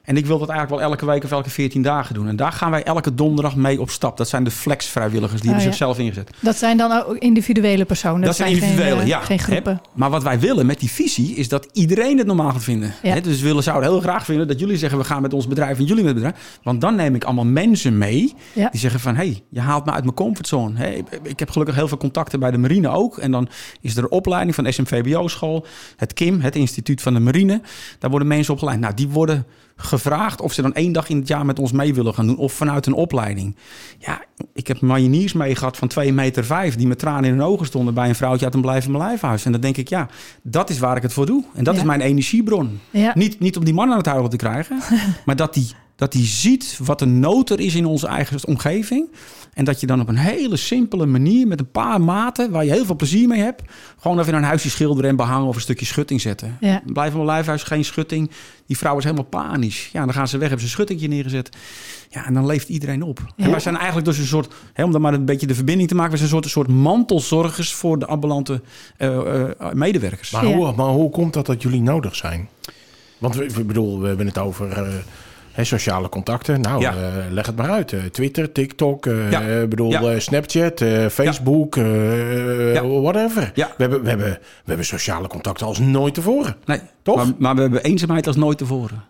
En 0.09 0.17
ik 0.17 0.27
wil 0.27 0.38
dat 0.38 0.49
eigenlijk 0.49 0.81
wel 0.81 0.91
elke 0.91 1.07
week 1.07 1.25
of 1.25 1.31
elke 1.31 1.50
14 1.50 1.83
dagen 1.83 2.15
doen. 2.15 2.29
En 2.29 2.37
daar 2.37 2.53
gaan 2.53 2.71
wij 2.71 2.83
elke 2.83 3.15
donderdag 3.15 3.57
mee 3.57 3.81
op 3.81 3.91
stap. 3.91 4.17
Dat 4.17 4.29
zijn 4.29 4.45
de 4.45 4.50
flex-vrijwilligers. 4.50 5.41
Die 5.41 5.50
Oh, 5.50 5.57
hebben 5.57 5.65
ja. 5.65 5.71
zichzelf 5.79 5.99
ingezet. 5.99 6.31
Dat 6.41 6.57
zijn 6.57 6.77
dan 6.77 6.93
ook 7.07 7.17
individuele 7.17 7.85
personen. 7.85 8.21
Dat 8.21 8.37
zijn 8.37 8.53
individuele, 8.53 8.91
geen, 8.91 9.00
eh, 9.00 9.07
ja. 9.07 9.21
Geen 9.21 9.38
groepen. 9.38 9.81
Maar 9.95 10.11
wat 10.11 10.23
wij 10.23 10.41
willen 10.41 10.67
met 10.67 10.81
die 10.81 10.91
visie 10.91 11.35
is 11.35 11.49
dat 11.49 11.69
iedereen 11.73 12.19
het 12.19 12.27
normaal 12.27 12.50
gaat 12.50 12.62
vinden. 12.65 12.95
Ja. 13.03 13.21
Dus 13.21 13.41
we 13.41 13.47
willen, 13.47 13.62
zouden 13.62 13.91
heel 13.91 14.00
graag 14.00 14.25
vinden 14.25 14.49
dat 14.49 14.61
jullie 14.61 14.77
zeggen... 14.77 14.99
we 14.99 15.05
gaan 15.05 15.23
met 15.23 15.35
ons 15.35 15.49
bedrijf 15.49 15.79
en 15.79 15.85
jullie 15.85 16.05
met 16.05 16.15
het 16.15 16.23
bedrijf. 16.23 16.59
Want 16.62 16.81
dan 16.81 16.95
neem 16.95 17.15
ik 17.15 17.25
allemaal 17.25 17.45
mensen 17.47 17.99
mee 17.99 18.35
Ja. 18.53 18.69
die 18.71 18.81
zeggen 18.81 19.00
van... 19.00 19.15
hé, 19.17 19.25
hey, 19.27 19.43
je 19.50 19.61
haalt 19.61 19.85
me 19.85 19.93
uit 19.93 20.03
mijn 20.05 20.17
comfortzone. 20.17 20.97
Ik- 21.23 21.38
heb 21.38 21.50
gelukkig 21.50 21.77
heel 21.77 21.88
veel 21.88 21.97
contacten 21.99 22.41
bij 22.41 22.50
de 22.50 22.59
marine 22.59 22.88
ook. 22.88 23.19
En 23.19 23.31
dan 23.31 23.49
is 23.81 23.97
er 23.97 24.03
een 24.03 24.11
opleiding 24.11 24.55
van 24.55 24.65
de 24.65 24.73
SMVBO-school. 24.73 25.67
Het 25.97 26.12
KIM, 26.12 26.41
het 26.41 26.57
instituut 26.57 27.03
van 27.03 27.15
de 27.15 27.21
marine. 27.21 27.61
Daar 27.99 28.11
worden 28.11 28.29
mensen 28.29 28.53
opgeleid. 28.53 28.81
Nou, 28.81 28.95
die 28.95 29.09
worden 29.09 29.47
gevraagd 29.80 30.40
of 30.40 30.52
ze 30.52 30.62
dan 30.62 30.75
één 30.75 30.92
dag 30.92 31.08
in 31.08 31.16
het 31.18 31.28
jaar 31.28 31.47
met 31.47 31.58
ons 31.58 31.73
mee 31.73 31.94
willen 31.94 32.14
gaan 32.14 32.26
doen. 32.26 32.37
Of 32.37 32.52
vanuit 32.52 32.87
een 32.87 32.92
opleiding. 32.92 33.56
Ja, 33.99 34.20
ik 34.54 34.66
heb 34.66 34.80
mariniers 34.80 35.32
mee 35.32 35.54
gehad 35.54 35.76
van 35.76 35.88
2 35.88 36.12
meter 36.12 36.44
vijf 36.44 36.76
die 36.76 36.87
met 36.87 36.99
tranen 36.99 37.25
in 37.25 37.30
hun 37.30 37.42
ogen 37.42 37.66
stonden 37.66 37.94
bij 37.94 38.08
een 38.08 38.14
vrouwtje 38.14 38.44
uit 38.44 38.54
een 38.54 38.61
blijven 38.61 38.90
mijn 38.92 39.04
lijfhuis. 39.04 39.44
En 39.44 39.52
dan 39.52 39.61
denk 39.61 39.76
ik, 39.76 39.88
ja, 39.88 40.08
dat 40.42 40.70
is 40.70 40.78
waar 40.78 40.97
ik 40.97 41.02
het 41.02 41.12
voor 41.12 41.26
doe. 41.26 41.44
En 41.54 41.64
dat 41.64 41.75
Ja. 41.75 41.80
is 41.80 41.87
mijn 41.87 42.00
energiebron. 42.00 42.80
Ja. 42.90 43.12
Niet, 43.14 43.40
niet 43.40 43.56
om 43.56 43.64
die 43.64 43.75
man 43.75 43.90
aan 43.90 43.97
het 43.97 44.06
huilen 44.06 44.30
te 44.30 44.37
krijgen, 44.37 44.78
maar 45.26 45.37
dat 45.37 45.54
die 45.54 45.73
Dat 45.99 46.12
hij 46.12 46.26
ziet 46.26 46.78
wat 46.83 46.99
de 46.99 47.07
nood 47.07 47.50
er 47.50 47.61
is 47.61 47.75
in 47.75 47.85
onze 47.87 48.07
eigen 48.07 48.47
omgeving. 48.47 49.11
En 49.55 49.64
dat 49.64 49.81
je 49.81 49.87
dan 49.87 50.00
op 50.00 50.09
een 50.09 50.17
hele 50.17 50.57
simpele 50.57 51.07
manier, 51.07 51.47
met 51.47 51.61
een 51.61 51.71
paar 51.71 52.00
maten, 52.00 52.50
waar 52.50 52.64
je 52.64 52.71
heel 52.71 52.85
veel 52.85 52.97
plezier 52.97 53.28
mee 53.28 53.40
hebt, 53.40 53.62
gewoon 54.00 54.21
even 54.21 54.35
een 54.35 54.43
huisje 54.43 54.71
schilderen 54.71 55.11
en 55.11 55.17
behangen 55.17 55.49
of 55.49 55.55
een 55.55 55.61
stukje 55.61 55.87
schutting 55.87 56.21
zetten. 56.21 56.57
Ja. 56.61 56.83
Blijf 56.93 57.14
op 57.14 57.21
een 57.21 57.26
lijfhuis, 57.26 57.62
geen 57.62 57.85
schutting. 57.85 58.31
Die 58.67 58.78
vrouw 58.78 58.99
is 58.99 59.05
helemaal 59.05 59.25
panisch. 59.25 59.88
Ja, 59.93 60.05
dan 60.05 60.14
gaan 60.14 60.28
ze 60.28 60.38
weg, 60.38 60.49
hebben 60.49 60.59
ze 60.59 60.64
een 60.64 60.76
schuttingje 60.78 61.09
neergezet. 61.09 61.57
Ja, 62.11 62.26
en 62.26 62.35
dan 62.35 62.47
leeft 62.47 62.69
iedereen 62.69 63.02
op. 63.02 63.21
Ja. 63.37 63.45
En 63.45 63.50
wij 63.50 63.61
zijn 63.61 63.76
eigenlijk 63.76 64.07
dus 64.07 64.19
een 64.19 64.26
soort, 64.26 64.55
hè, 64.73 64.85
om 64.85 64.93
dan 64.93 65.00
maar 65.00 65.14
een 65.14 65.25
beetje 65.25 65.47
de 65.47 65.55
verbinding 65.55 65.88
te 65.88 65.95
maken, 65.95 66.11
we 66.12 66.17
zijn 66.19 66.28
een 66.28 66.35
soort, 66.35 66.45
een 66.45 66.50
soort 66.64 66.69
mantelzorgers 66.83 67.73
voor 67.73 67.99
de 67.99 68.07
ambulante 68.07 68.61
eh, 68.97 69.40
eh, 69.43 69.73
medewerkers. 69.73 70.31
Maar, 70.31 70.47
Ja. 70.49 70.55
hoe, 70.55 70.73
maar 70.76 70.87
hoe 70.87 71.11
komt 71.11 71.33
dat 71.33 71.47
dat 71.47 71.62
jullie 71.62 71.83
nodig 71.83 72.17
zijn? 72.17 72.49
Want 73.19 73.35
we, 73.35 73.45
ik 73.45 73.67
bedoel, 73.67 74.00
we 74.00 74.07
hebben 74.09 74.26
het 74.26 74.38
over 74.38 74.73
eh, 74.73 74.83
sociale 75.67 76.09
contacten. 76.09 76.61
Nou, 76.61 76.81
Ja. 76.81 76.93
eh, 76.93 77.31
leg 77.31 77.47
het 77.47 77.57
maar 77.57 77.71
uit. 77.71 77.93
Eh, 77.93 78.00
Twitter, 78.05 78.53
TikTok, 78.53 79.05
Ja. 79.31 79.41
ik 79.41 79.69
bedoel, 79.69 79.91
Ja. 79.91 80.19
Snapchat, 80.21 80.85
Facebook, 81.11 81.75
whatever. 83.03 83.53
Ja. 83.55 83.67
We, 83.67 83.83
hebben, 83.83 84.03
we, 84.03 84.09
hebben, 84.09 84.31
we 84.31 84.65
hebben 84.65 84.87
sociale 84.87 85.29
contacten 85.29 85.67
als 85.67 85.79
nooit 85.79 86.15
tevoren. 86.15 86.57
Nee, 86.65 86.81
Toch? 87.03 87.17
Maar, 87.17 87.27
maar 87.38 87.55
we 87.55 87.61
hebben 87.61 87.83
eenzaamheid 87.83 88.27
als 88.27 88.37
nooit 88.37 88.59
tevoren. 88.59 89.05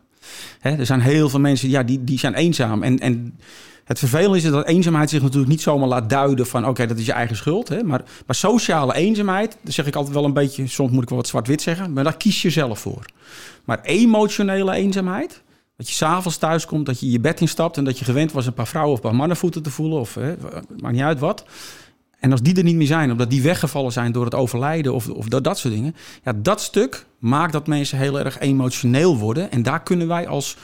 Er 0.60 0.86
zijn 0.86 1.00
heel 1.00 1.28
veel 1.28 1.40
mensen 1.40 1.68
ja, 1.68 1.82
die, 1.82 2.04
die 2.04 2.18
zijn 2.18 2.34
eenzaam. 2.34 2.82
En, 2.82 2.98
en 2.98 3.38
het 3.84 3.98
vervelende 3.98 4.36
is 4.36 4.42
dat 4.44 4.66
eenzaamheid 4.66 5.10
zich 5.10 5.22
natuurlijk 5.22 5.50
niet 5.50 5.60
zomaar 5.60 5.88
laat 5.88 6.10
duiden 6.10 6.46
van... 6.46 6.66
oké, 6.66 6.86
dat 6.86 6.98
is 6.98 7.06
je 7.06 7.12
eigen 7.12 7.36
schuld. 7.36 7.68
Hè? 7.68 7.82
Maar, 7.82 8.02
maar 8.26 8.36
sociale 8.36 8.94
eenzaamheid, 8.94 9.56
daar 9.62 9.72
zeg 9.72 9.86
ik 9.86 9.94
altijd 9.96 10.14
wel 10.14 10.24
een 10.24 10.32
beetje... 10.32 10.66
soms 10.66 10.90
moet 10.90 11.02
ik 11.02 11.08
wel 11.08 11.18
wat 11.18 11.26
zwart-wit 11.28 11.62
zeggen, 11.62 11.92
maar 11.92 12.04
daar 12.04 12.16
kies 12.16 12.42
je 12.42 12.50
zelf 12.50 12.78
voor. 12.78 13.04
Maar 13.64 13.78
emotionele 13.82 14.72
eenzaamheid... 14.74 15.42
Dat 15.78 15.88
je 15.88 15.94
s'avonds 15.94 16.36
thuis 16.36 16.66
komt, 16.66 16.86
dat 16.86 17.00
je 17.00 17.10
je 17.10 17.20
bed 17.20 17.40
instapt... 17.40 17.76
en 17.76 17.84
dat 17.84 17.98
je 17.98 18.04
gewend 18.04 18.32
was 18.32 18.46
een 18.46 18.54
paar 18.54 18.66
vrouwen 18.66 18.92
of 18.92 18.98
een 18.98 19.08
paar 19.08 19.18
mannenvoeten 19.18 19.62
te 19.62 19.70
voelen... 19.70 19.98
of 19.98 20.14
hè, 20.14 20.34
maakt 20.80 20.94
niet 20.94 21.02
uit 21.02 21.18
wat... 21.18 21.44
En 22.18 22.32
als 22.32 22.42
die 22.42 22.56
er 22.56 22.62
niet 22.62 22.76
meer 22.76 22.86
zijn, 22.86 23.10
omdat 23.10 23.30
die 23.30 23.42
weggevallen 23.42 23.92
zijn 23.92 24.12
door 24.12 24.24
het 24.24 24.34
overlijden 24.34 24.94
of, 24.94 25.08
of 25.08 25.28
dat, 25.28 25.44
dat 25.44 25.58
soort 25.58 25.74
dingen. 25.74 25.94
Ja, 26.24 26.32
dat 26.36 26.60
stuk 26.60 27.06
maakt 27.18 27.52
dat 27.52 27.66
mensen 27.66 27.98
heel 27.98 28.18
erg 28.18 28.38
emotioneel 28.38 29.16
worden. 29.18 29.50
En 29.50 29.62
daar 29.62 29.82
kunnen 29.82 30.08
wij 30.08 30.28
als 30.28 30.56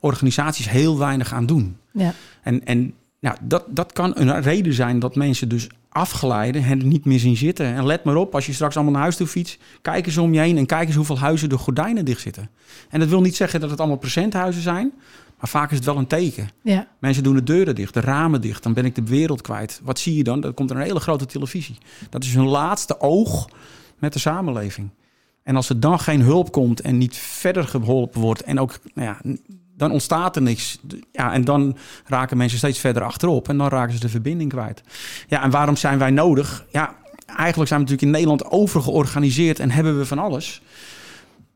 organisaties 0.00 0.68
heel 0.68 0.98
weinig 0.98 1.32
aan 1.32 1.46
doen. 1.46 1.76
Ja. 1.90 2.14
En, 2.42 2.64
en 2.64 2.94
nou, 3.22 3.36
dat, 3.42 3.64
dat 3.68 3.92
kan 3.92 4.12
een 4.14 4.42
reden 4.42 4.72
zijn 4.72 4.98
dat 4.98 5.14
mensen 5.14 5.48
dus 5.48 5.68
afgeleiden 5.88 6.64
en 6.64 6.88
niet 6.88 7.04
meer 7.04 7.18
zien 7.18 7.36
zitten. 7.36 7.66
En 7.66 7.86
let 7.86 8.04
maar 8.04 8.16
op, 8.16 8.34
als 8.34 8.46
je 8.46 8.52
straks 8.52 8.74
allemaal 8.74 8.92
naar 8.92 9.02
huis 9.02 9.16
toe 9.16 9.26
fietst, 9.26 9.58
kijk 9.82 10.06
eens 10.06 10.18
om 10.18 10.34
je 10.34 10.40
heen 10.40 10.58
en 10.58 10.66
kijk 10.66 10.86
eens 10.86 10.96
hoeveel 10.96 11.18
huizen 11.18 11.48
de 11.48 11.58
gordijnen 11.58 12.04
dicht 12.04 12.20
zitten. 12.20 12.50
En 12.88 13.00
dat 13.00 13.08
wil 13.08 13.20
niet 13.20 13.36
zeggen 13.36 13.60
dat 13.60 13.70
het 13.70 13.78
allemaal 13.78 13.98
presenthuizen 13.98 14.62
zijn, 14.62 14.92
maar 15.38 15.48
vaak 15.48 15.70
is 15.70 15.76
het 15.76 15.86
wel 15.86 15.96
een 15.96 16.06
teken. 16.06 16.48
Ja. 16.62 16.88
Mensen 16.98 17.22
doen 17.22 17.34
de 17.34 17.42
deuren 17.42 17.74
dicht, 17.74 17.94
de 17.94 18.00
ramen 18.00 18.40
dicht. 18.40 18.62
Dan 18.62 18.72
ben 18.72 18.84
ik 18.84 18.94
de 18.94 19.02
wereld 19.02 19.40
kwijt. 19.40 19.80
Wat 19.82 19.98
zie 19.98 20.16
je 20.16 20.24
dan? 20.24 20.40
Dan 20.40 20.54
komt 20.54 20.70
er 20.70 20.76
een 20.76 20.82
hele 20.82 21.00
grote 21.00 21.26
televisie. 21.26 21.78
Dat 22.10 22.24
is 22.24 22.34
hun 22.34 22.46
laatste 22.46 23.00
oog 23.00 23.48
met 23.98 24.12
de 24.12 24.18
samenleving. 24.18 24.90
En 25.42 25.56
als 25.56 25.68
er 25.68 25.80
dan 25.80 26.00
geen 26.00 26.20
hulp 26.20 26.52
komt 26.52 26.80
en 26.80 26.98
niet 26.98 27.16
verder 27.16 27.64
geholpen 27.64 28.20
wordt... 28.20 28.42
en 28.42 28.60
ook, 28.60 28.78
nou 28.94 29.08
ja, 29.08 29.36
dan 29.82 29.92
ontstaat 29.92 30.36
er 30.36 30.42
niks. 30.42 30.78
Ja, 31.12 31.32
en 31.32 31.44
dan 31.44 31.76
raken 32.06 32.36
mensen 32.36 32.58
steeds 32.58 32.78
verder 32.78 33.02
achterop... 33.02 33.48
en 33.48 33.58
dan 33.58 33.68
raken 33.68 33.94
ze 33.94 34.00
de 34.00 34.08
verbinding 34.08 34.50
kwijt. 34.50 34.82
Ja, 35.28 35.42
en 35.42 35.50
waarom 35.50 35.76
zijn 35.76 35.98
wij 35.98 36.10
nodig? 36.10 36.64
Ja, 36.70 36.96
eigenlijk 37.26 37.68
zijn 37.68 37.80
we 37.80 37.90
natuurlijk 37.90 38.02
in 38.02 38.10
Nederland 38.10 38.44
overgeorganiseerd... 38.50 39.58
en 39.58 39.70
hebben 39.70 39.98
we 39.98 40.06
van 40.06 40.18
alles... 40.18 40.62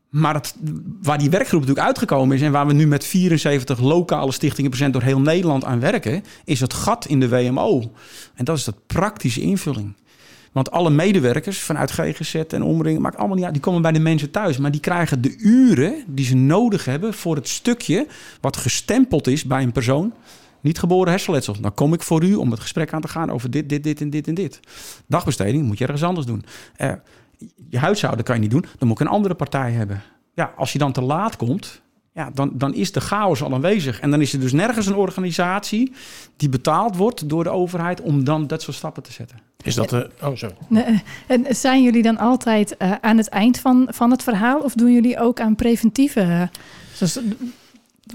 Maar 0.09 0.33
het, 0.33 0.55
waar 1.01 1.17
die 1.17 1.29
werkgroep 1.29 1.59
natuurlijk 1.59 1.87
uitgekomen 1.87 2.35
is 2.35 2.41
en 2.41 2.51
waar 2.51 2.67
we 2.67 2.73
nu 2.73 2.87
met 2.87 3.05
74 3.05 3.79
lokale 3.79 4.31
stichtingen 4.31 4.69
present 4.69 4.93
door 4.93 5.01
heel 5.01 5.21
Nederland 5.21 5.63
aan 5.65 5.79
werken, 5.79 6.23
is 6.45 6.59
het 6.59 6.73
gat 6.73 7.05
in 7.05 7.19
de 7.19 7.29
WMO. 7.29 7.91
En 8.35 8.45
dat 8.45 8.57
is 8.57 8.63
dat 8.63 8.87
praktische 8.87 9.41
invulling. 9.41 9.95
Want 10.57 10.71
alle 10.71 10.89
medewerkers 10.89 11.59
vanuit 11.59 11.91
GGZ 11.91 12.35
en 12.35 12.63
omring, 12.63 12.99
maakt 12.99 13.17
allemaal 13.17 13.37
niet 13.37 13.51
die 13.51 13.61
komen 13.61 13.81
bij 13.81 13.91
de 13.91 13.99
mensen 13.99 14.31
thuis. 14.31 14.57
Maar 14.57 14.71
die 14.71 14.81
krijgen 14.81 15.21
de 15.21 15.37
uren 15.37 16.03
die 16.07 16.25
ze 16.25 16.35
nodig 16.35 16.85
hebben 16.85 17.13
voor 17.13 17.35
het 17.35 17.47
stukje 17.47 18.07
wat 18.41 18.57
gestempeld 18.57 19.27
is 19.27 19.45
bij 19.45 19.63
een 19.63 19.71
persoon. 19.71 20.13
Niet 20.61 20.79
geboren 20.79 21.09
hersenletsel. 21.11 21.55
Dan 21.61 21.73
kom 21.73 21.93
ik 21.93 22.01
voor 22.01 22.23
u 22.23 22.35
om 22.35 22.51
het 22.51 22.59
gesprek 22.59 22.93
aan 22.93 23.01
te 23.01 23.07
gaan 23.07 23.31
over 23.31 23.51
dit, 23.51 23.69
dit, 23.69 23.83
dit 23.83 24.01
en 24.01 24.09
dit 24.09 24.27
en 24.27 24.33
dit. 24.33 24.59
Dagbesteding 25.07 25.65
moet 25.65 25.77
je 25.77 25.83
ergens 25.83 26.03
anders 26.03 26.25
doen. 26.25 26.45
Eh, 26.75 26.91
je 27.69 27.77
huishouden 27.77 28.25
kan 28.25 28.35
je 28.35 28.41
niet 28.41 28.51
doen, 28.51 28.65
dan 28.77 28.87
moet 28.87 28.99
ik 28.99 29.05
een 29.05 29.13
andere 29.13 29.35
partij 29.35 29.71
hebben. 29.71 30.01
Ja, 30.33 30.53
als 30.55 30.73
je 30.73 30.79
dan 30.79 30.91
te 30.91 31.01
laat 31.01 31.35
komt, 31.35 31.81
ja, 32.17 32.29
dan, 32.33 32.51
dan 32.53 32.73
is 32.73 32.91
de 32.91 33.01
chaos 33.01 33.43
al 33.43 33.53
aanwezig. 33.53 33.99
En 33.99 34.11
dan 34.11 34.21
is 34.21 34.33
er 34.33 34.39
dus 34.39 34.51
nergens 34.51 34.85
een 34.85 34.95
organisatie 34.95 35.91
die 36.37 36.49
betaald 36.49 36.95
wordt 36.95 37.29
door 37.29 37.43
de 37.43 37.49
overheid 37.49 38.01
om 38.01 38.23
dan 38.23 38.47
dat 38.47 38.61
soort 38.61 38.77
stappen 38.77 39.03
te 39.03 39.11
zetten. 39.11 39.39
Is 39.63 39.75
dat 39.75 39.89
de... 39.89 40.09
Oh, 40.21 40.35
zo. 40.35 40.47
Nee, 40.67 41.03
En 41.27 41.45
zijn 41.49 41.83
jullie 41.83 42.01
dan 42.01 42.17
altijd 42.17 42.77
eh, 42.77 42.91
aan 43.01 43.17
het 43.17 43.29
eind 43.29 43.59
van, 43.59 43.87
van 43.89 44.11
het 44.11 44.23
verhaal 44.23 44.59
of 44.59 44.73
doen 44.73 44.91
jullie 44.91 45.19
ook 45.19 45.39
aan 45.39 45.55
preventieve? 45.55 46.21
eh, 46.21 46.41
zoals, 46.93 47.19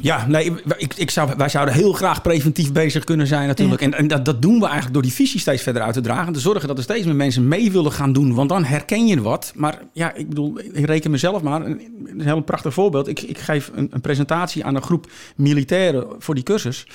Ja, 0.00 0.26
nee, 0.26 0.52
ik, 0.76 0.94
ik 0.94 1.11
zou, 1.11 1.30
wij 1.37 1.49
zouden 1.49 1.75
heel 1.75 1.92
graag 1.92 2.22
preventief 2.22 2.72
bezig 2.72 3.04
kunnen 3.04 3.26
zijn 3.26 3.46
natuurlijk. 3.46 3.82
En, 3.82 3.94
en 3.94 4.08
dat, 4.08 4.25
dat 4.25 4.42
doen 4.42 4.58
we 4.58 4.64
eigenlijk 4.64 4.92
door 4.92 5.02
die 5.02 5.12
visie 5.12 5.40
steeds 5.40 5.62
verder 5.62 5.82
uit 5.82 5.94
te 5.94 6.00
dragen. 6.00 6.26
En 6.26 6.32
te 6.32 6.40
zorgen 6.40 6.68
dat 6.68 6.76
er 6.76 6.82
steeds 6.82 7.06
meer 7.06 7.16
mensen 7.16 7.49
mee 7.49 7.72
willen 7.72 7.92
gaan 7.92 8.12
doen. 8.12 8.34
Want 8.34 8.49
dan 8.49 8.64
herken 8.64 9.06
je 9.06 9.22
wat. 9.22 9.52
Maar 9.54 9.78
ja, 9.92 10.14
ik 10.14 10.28
bedoel, 10.28 10.58
ik 10.58 10.87
reken 10.87 11.11
mezelf 11.11 11.42
maar. 11.42 11.66
Een, 11.66 11.80
een 12.06 12.20
heel 12.20 12.40
prachtig 12.40 12.75
voorbeeld. 12.75 13.08
Ik, 13.08 13.20
ik 13.20 13.38
geef 13.38 13.70
een, 13.75 13.88
een 13.90 14.00
presentatie 14.00 14.64
aan 14.64 14.75
een 14.75 14.82
groep 14.82 15.11
militairen 15.37 16.06
voor 16.18 16.34
die 16.34 16.44
cursus. 16.44 16.87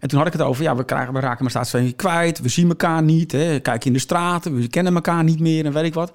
En 0.00 0.08
toen 0.08 0.18
had 0.18 0.26
ik 0.26 0.32
het 0.32 0.42
over, 0.42 0.62
ja, 0.62 0.76
we, 0.76 0.84
krijgen, 0.84 1.12
we 1.14 1.20
raken 1.20 1.42
maar 1.42 1.50
staatsvereniging 1.50 1.98
kwijt. 2.00 2.40
We 2.40 2.48
zien 2.48 2.68
elkaar 2.68 3.02
niet. 3.02 3.32
Hè, 3.32 3.58
kijk 3.60 3.84
in 3.84 3.92
de 3.92 3.98
straten. 3.98 4.54
We 4.56 4.68
kennen 4.68 4.94
elkaar 4.94 5.24
niet 5.24 5.40
meer 5.40 5.64
en 5.64 5.72
weet 5.72 5.84
ik 5.84 5.94
wat. 5.94 6.12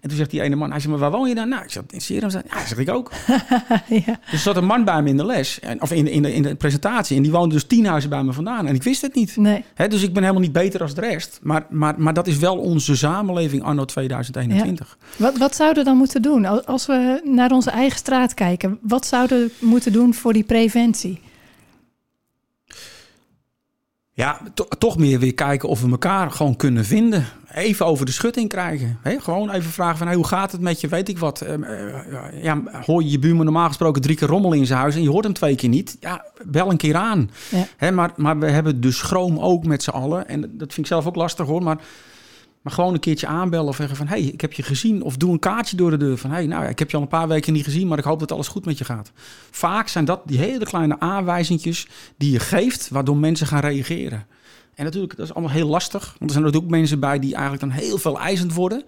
En 0.00 0.08
toen 0.08 0.18
zegt 0.18 0.30
die 0.30 0.42
ene 0.42 0.56
man, 0.56 0.70
hij 0.70 0.78
zegt, 0.80 0.90
maar 0.90 0.98
waar 1.00 1.10
woon 1.10 1.28
je 1.28 1.34
dan? 1.34 1.48
Nou, 1.48 1.62
ik 1.62 1.70
zeg, 1.70 1.82
in 1.90 2.00
Serum. 2.00 2.30
Ja, 2.30 2.66
zeg 2.66 2.78
ik 2.78 2.90
ook. 2.90 3.10
ja. 3.88 4.04
Dus 4.04 4.32
er 4.32 4.38
zat 4.38 4.56
een 4.56 4.64
man 4.64 4.84
bij 4.84 5.02
me 5.02 5.08
in 5.08 5.16
de 5.16 5.24
les, 5.26 5.60
en, 5.60 5.82
of 5.82 5.92
in, 5.92 6.04
de- 6.04 6.10
in, 6.12 6.22
de, 6.22 6.34
in 6.34 6.42
de 6.42 6.54
presentatie. 6.54 7.16
En 7.16 7.22
die 7.22 7.32
woonde 7.32 7.54
dus 7.54 7.64
tien 7.64 7.86
huizen 7.86 8.10
bij 8.10 8.22
me 8.22 8.32
vandaan. 8.32 8.66
En 8.66 8.74
ik 8.74 8.82
wist 8.82 9.02
het 9.02 9.14
niet. 9.14 9.36
Nee. 9.36 9.64
Hè, 9.74 9.88
dus 9.88 10.02
ik 10.02 10.12
ben 10.12 10.22
helemaal 10.22 10.42
niet 10.42 10.52
beter 10.52 10.82
als 10.82 10.94
de 10.94 11.00
rest. 11.00 11.38
Maar, 11.42 11.66
maar, 11.70 11.94
maar 11.98 12.14
dat 12.14 12.26
is 12.26 12.36
wel 12.38 12.56
onze 12.58 12.96
samenleving 12.96 13.62
anno 13.62 13.84
2021. 13.84 14.98
Wat, 15.16 15.38
wat 15.38 15.56
zouden 15.56 15.82
we 15.84 15.88
dan 15.88 15.98
moeten 15.98 16.22
doen 16.22 16.44
Al- 16.44 16.64
als 16.64 16.86
we 16.86 17.20
naar 17.24 17.50
onze 17.50 17.70
eigen 17.70 17.98
straat 17.98 18.34
kijken? 18.34 18.78
Wat 18.82 19.06
zouden 19.06 19.38
we 19.60 19.66
moeten 19.66 19.92
doen 19.92 20.14
voor 20.14 20.32
die 20.32 20.44
preventie? 20.44 21.20
Ja, 24.18 24.40
to- 24.54 24.68
toch 24.78 24.96
meer 24.96 25.18
weer 25.18 25.34
kijken 25.34 25.68
of 25.68 25.80
we 25.82 25.90
elkaar 25.90 26.30
gewoon 26.30 26.56
kunnen 26.56 26.84
vinden. 26.84 27.24
Even 27.54 27.86
over 27.86 28.06
de 28.06 28.12
schutting 28.12 28.48
krijgen. 28.48 28.98
Gewoon 29.02 29.50
even 29.50 29.70
vragen 29.70 29.98
van 29.98 30.06
hey, 30.06 30.16
hoe 30.16 30.26
gaat 30.26 30.52
het 30.52 30.60
met 30.60 30.80
je, 30.80 30.88
weet 30.88 31.08
ik 31.08 31.18
wat. 31.18 31.40
Ehm, 31.40 31.62
eh, 31.62 32.42
ja, 32.42 32.62
hoor 32.86 33.02
je 33.02 33.10
je 33.10 33.18
buurman 33.18 33.44
normaal 33.44 33.66
gesproken 33.66 34.02
drie 34.02 34.16
keer 34.16 34.28
rommelen 34.28 34.58
in 34.58 34.66
zijn 34.66 34.78
huis... 34.78 34.94
en 34.94 35.02
je 35.02 35.10
hoort 35.10 35.24
hem 35.24 35.32
twee 35.32 35.54
keer 35.54 35.68
niet. 35.68 35.96
Ja, 36.00 36.24
bel 36.44 36.70
een 36.70 36.76
keer 36.76 36.96
aan. 36.96 37.30
Ja. 37.78 37.90
Maar, 37.90 38.10
maar 38.16 38.38
we 38.38 38.50
hebben 38.50 38.80
de 38.80 38.92
schroom 38.92 39.38
ook 39.38 39.64
met 39.64 39.82
z'n 39.82 39.90
allen. 39.90 40.28
En 40.28 40.40
dat 40.40 40.72
vind 40.72 40.78
ik 40.78 40.86
zelf 40.86 41.06
ook 41.06 41.16
lastig 41.16 41.46
hoor. 41.46 41.62
Maar, 41.62 41.78
maar 42.68 42.76
gewoon 42.76 42.94
een 42.94 43.00
keertje 43.00 43.26
aanbellen 43.26 43.68
of 43.68 43.76
zeggen 43.76 43.96
van... 43.96 44.06
hé, 44.06 44.20
hey, 44.20 44.24
ik 44.24 44.40
heb 44.40 44.52
je 44.52 44.62
gezien. 44.62 45.02
Of 45.02 45.16
doe 45.16 45.32
een 45.32 45.38
kaartje 45.38 45.76
door 45.76 45.90
de 45.90 45.96
deur 45.96 46.18
van... 46.18 46.30
hey, 46.30 46.46
nou 46.46 46.62
ja, 46.62 46.68
ik 46.68 46.78
heb 46.78 46.90
je 46.90 46.96
al 46.96 47.02
een 47.02 47.08
paar 47.08 47.28
weken 47.28 47.52
niet 47.52 47.64
gezien... 47.64 47.88
maar 47.88 47.98
ik 47.98 48.04
hoop 48.04 48.18
dat 48.18 48.32
alles 48.32 48.48
goed 48.48 48.64
met 48.64 48.78
je 48.78 48.84
gaat. 48.84 49.12
Vaak 49.50 49.88
zijn 49.88 50.04
dat 50.04 50.20
die 50.24 50.38
hele 50.38 50.64
kleine 50.64 51.00
aanwijzingjes 51.00 51.88
die 52.16 52.32
je 52.32 52.38
geeft... 52.38 52.88
waardoor 52.88 53.16
mensen 53.16 53.46
gaan 53.46 53.60
reageren. 53.60 54.26
En 54.74 54.84
natuurlijk, 54.84 55.16
dat 55.16 55.26
is 55.26 55.34
allemaal 55.34 55.52
heel 55.52 55.68
lastig. 55.68 56.04
Want 56.04 56.20
er 56.20 56.30
zijn 56.30 56.42
natuurlijk 56.44 56.64
ook 56.64 56.78
mensen 56.78 57.00
bij 57.00 57.18
die 57.18 57.32
eigenlijk 57.32 57.62
dan 57.62 57.70
heel 57.70 57.98
veel 57.98 58.18
eisend 58.18 58.54
worden... 58.54 58.82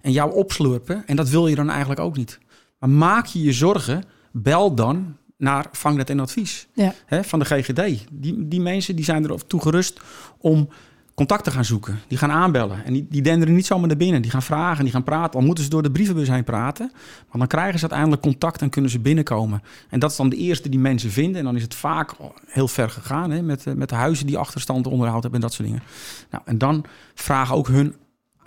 en 0.00 0.12
jou 0.12 0.34
opslurpen. 0.34 1.06
En 1.06 1.16
dat 1.16 1.28
wil 1.28 1.46
je 1.46 1.54
dan 1.54 1.70
eigenlijk 1.70 2.00
ook 2.00 2.16
niet. 2.16 2.38
Maar 2.78 2.90
maak 2.90 3.26
je 3.26 3.42
je 3.42 3.52
zorgen, 3.52 4.04
bel 4.32 4.74
dan 4.74 5.16
naar 5.36 5.66
Vangnet 5.72 6.10
en 6.10 6.20
Advies 6.20 6.66
Ja. 6.74 6.94
hè, 7.06 7.24
van 7.24 7.38
de 7.38 7.44
GGD. 7.44 8.04
Die, 8.12 8.48
die 8.48 8.60
mensen 8.60 8.96
die 8.96 9.04
zijn 9.04 9.24
erop 9.24 9.48
toegerust 9.48 10.00
om 10.38 10.68
contact 11.14 11.44
te 11.44 11.50
gaan 11.50 11.64
zoeken. 11.64 12.00
Die 12.08 12.18
gaan 12.18 12.30
aanbellen. 12.30 12.84
En 12.84 12.92
die, 12.92 13.06
die 13.10 13.22
denderen 13.22 13.54
niet 13.54 13.66
zomaar 13.66 13.86
naar 13.88 13.96
binnen. 13.96 14.22
Die 14.22 14.30
gaan 14.30 14.42
vragen, 14.42 14.84
die 14.84 14.92
gaan 14.92 15.02
praten. 15.02 15.40
Al 15.40 15.46
moeten 15.46 15.64
ze 15.64 15.70
door 15.70 15.82
de 15.82 15.90
brievenbus 15.90 16.28
heen 16.28 16.44
praten. 16.44 16.90
Maar 17.30 17.38
dan 17.38 17.46
krijgen 17.46 17.74
ze 17.74 17.80
uiteindelijk 17.80 18.22
contact 18.22 18.62
en 18.62 18.70
kunnen 18.70 18.90
ze 18.90 18.98
binnenkomen. 18.98 19.62
En 19.90 19.98
dat 19.98 20.10
is 20.10 20.16
dan 20.16 20.28
de 20.28 20.36
eerste 20.36 20.68
die 20.68 20.80
mensen 20.80 21.10
vinden. 21.10 21.38
En 21.38 21.44
dan 21.44 21.56
is 21.56 21.62
het 21.62 21.74
vaak 21.74 22.12
heel 22.46 22.68
ver 22.68 22.90
gegaan. 22.90 23.30
Hè, 23.30 23.42
met, 23.42 23.66
eh, 23.66 23.74
met 23.74 23.88
de 23.88 23.94
huizen 23.94 24.26
die 24.26 24.38
achterstand 24.38 24.86
onderhoud 24.86 25.22
hebben 25.22 25.40
en 25.40 25.46
dat 25.46 25.56
soort 25.56 25.68
dingen. 25.68 25.82
Nou, 26.30 26.42
en 26.46 26.58
dan 26.58 26.84
vragen 27.14 27.54
ook 27.54 27.68
hun 27.68 27.94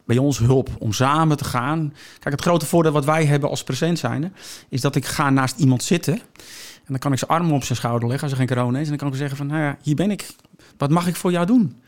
bij 0.05 0.17
ons 0.17 0.37
hulp 0.37 0.69
om 0.79 0.93
samen 0.93 1.37
te 1.37 1.43
gaan. 1.43 1.93
Kijk, 2.19 2.35
het 2.35 2.43
grote 2.43 2.65
voordeel 2.65 2.91
wat 2.91 3.05
wij 3.05 3.25
hebben 3.25 3.49
als 3.49 3.63
present 3.63 3.99
zijn... 3.99 4.33
is 4.69 4.81
dat 4.81 4.95
ik 4.95 5.05
ga 5.05 5.29
naast 5.29 5.59
iemand 5.59 5.83
zitten... 5.83 6.13
en 6.13 6.87
dan 6.87 6.99
kan 6.99 7.11
ik 7.11 7.17
zijn 7.17 7.31
arm 7.31 7.51
op 7.51 7.63
zijn 7.63 7.77
schouder 7.77 8.07
leggen 8.07 8.23
als 8.23 8.31
er 8.31 8.45
geen 8.45 8.55
corona 8.57 8.77
is... 8.77 8.83
en 8.83 8.89
dan 8.89 8.97
kan 8.97 9.07
ik 9.07 9.15
zeggen 9.15 9.37
van, 9.37 9.47
nou 9.47 9.61
ja, 9.61 9.77
hier 9.81 9.95
ben 9.95 10.11
ik. 10.11 10.29
Wat 10.77 10.89
mag 10.89 11.07
ik 11.07 11.15
voor 11.15 11.31
jou 11.31 11.45
doen? 11.45 11.81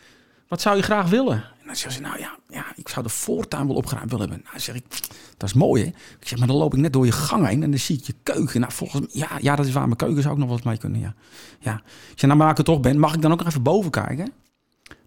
Wat 0.49 0.61
zou 0.61 0.77
je 0.77 0.83
graag 0.83 1.09
willen? 1.09 1.43
dan 1.69 1.77
zeggen 1.77 2.03
ze, 2.03 2.09
nou 2.09 2.19
ja, 2.19 2.37
ja, 2.49 2.65
ik 2.75 2.89
zou 2.89 3.03
de 3.05 3.11
voortuin 3.11 3.67
wel 3.67 3.75
opgeruimd 3.75 4.11
willen 4.11 4.29
hebben. 4.29 4.45
Nou, 4.47 4.59
zeg 4.59 4.75
ik, 4.75 4.83
dat 5.37 5.49
is 5.49 5.55
mooi 5.55 5.83
hè. 5.83 5.87
Ik 6.19 6.27
zeg, 6.27 6.39
maar 6.39 6.47
dan 6.47 6.57
loop 6.57 6.73
ik 6.73 6.79
net 6.79 6.93
door 6.93 7.05
je 7.05 7.11
gang 7.11 7.47
heen 7.47 7.63
en 7.63 7.69
dan 7.69 7.79
zie 7.79 7.97
ik 7.97 8.03
je 8.03 8.13
keuken. 8.23 8.59
Nou, 8.59 8.73
volgens 8.73 9.01
mij, 9.01 9.09
ja, 9.11 9.29
ja, 9.41 9.55
dat 9.55 9.65
is 9.65 9.73
waar. 9.73 9.85
Mijn 9.85 9.95
keuken 9.95 10.21
zou 10.21 10.33
ook 10.33 10.39
nog 10.39 10.47
wel 10.47 10.57
eens 10.57 10.65
mee 10.65 10.77
kunnen, 10.77 10.99
ja. 10.99 11.13
ja. 11.59 11.73
Ik 12.11 12.19
zeg, 12.19 12.29
nou, 12.29 12.35
maar 12.35 12.51
ik 12.51 12.57
er 12.57 12.63
toch 12.63 12.79
ben, 12.79 12.99
mag 12.99 13.13
ik 13.13 13.21
dan 13.21 13.31
ook 13.31 13.37
nog 13.37 13.47
even 13.47 13.63
boven 13.63 13.91
kijken? 13.91 14.31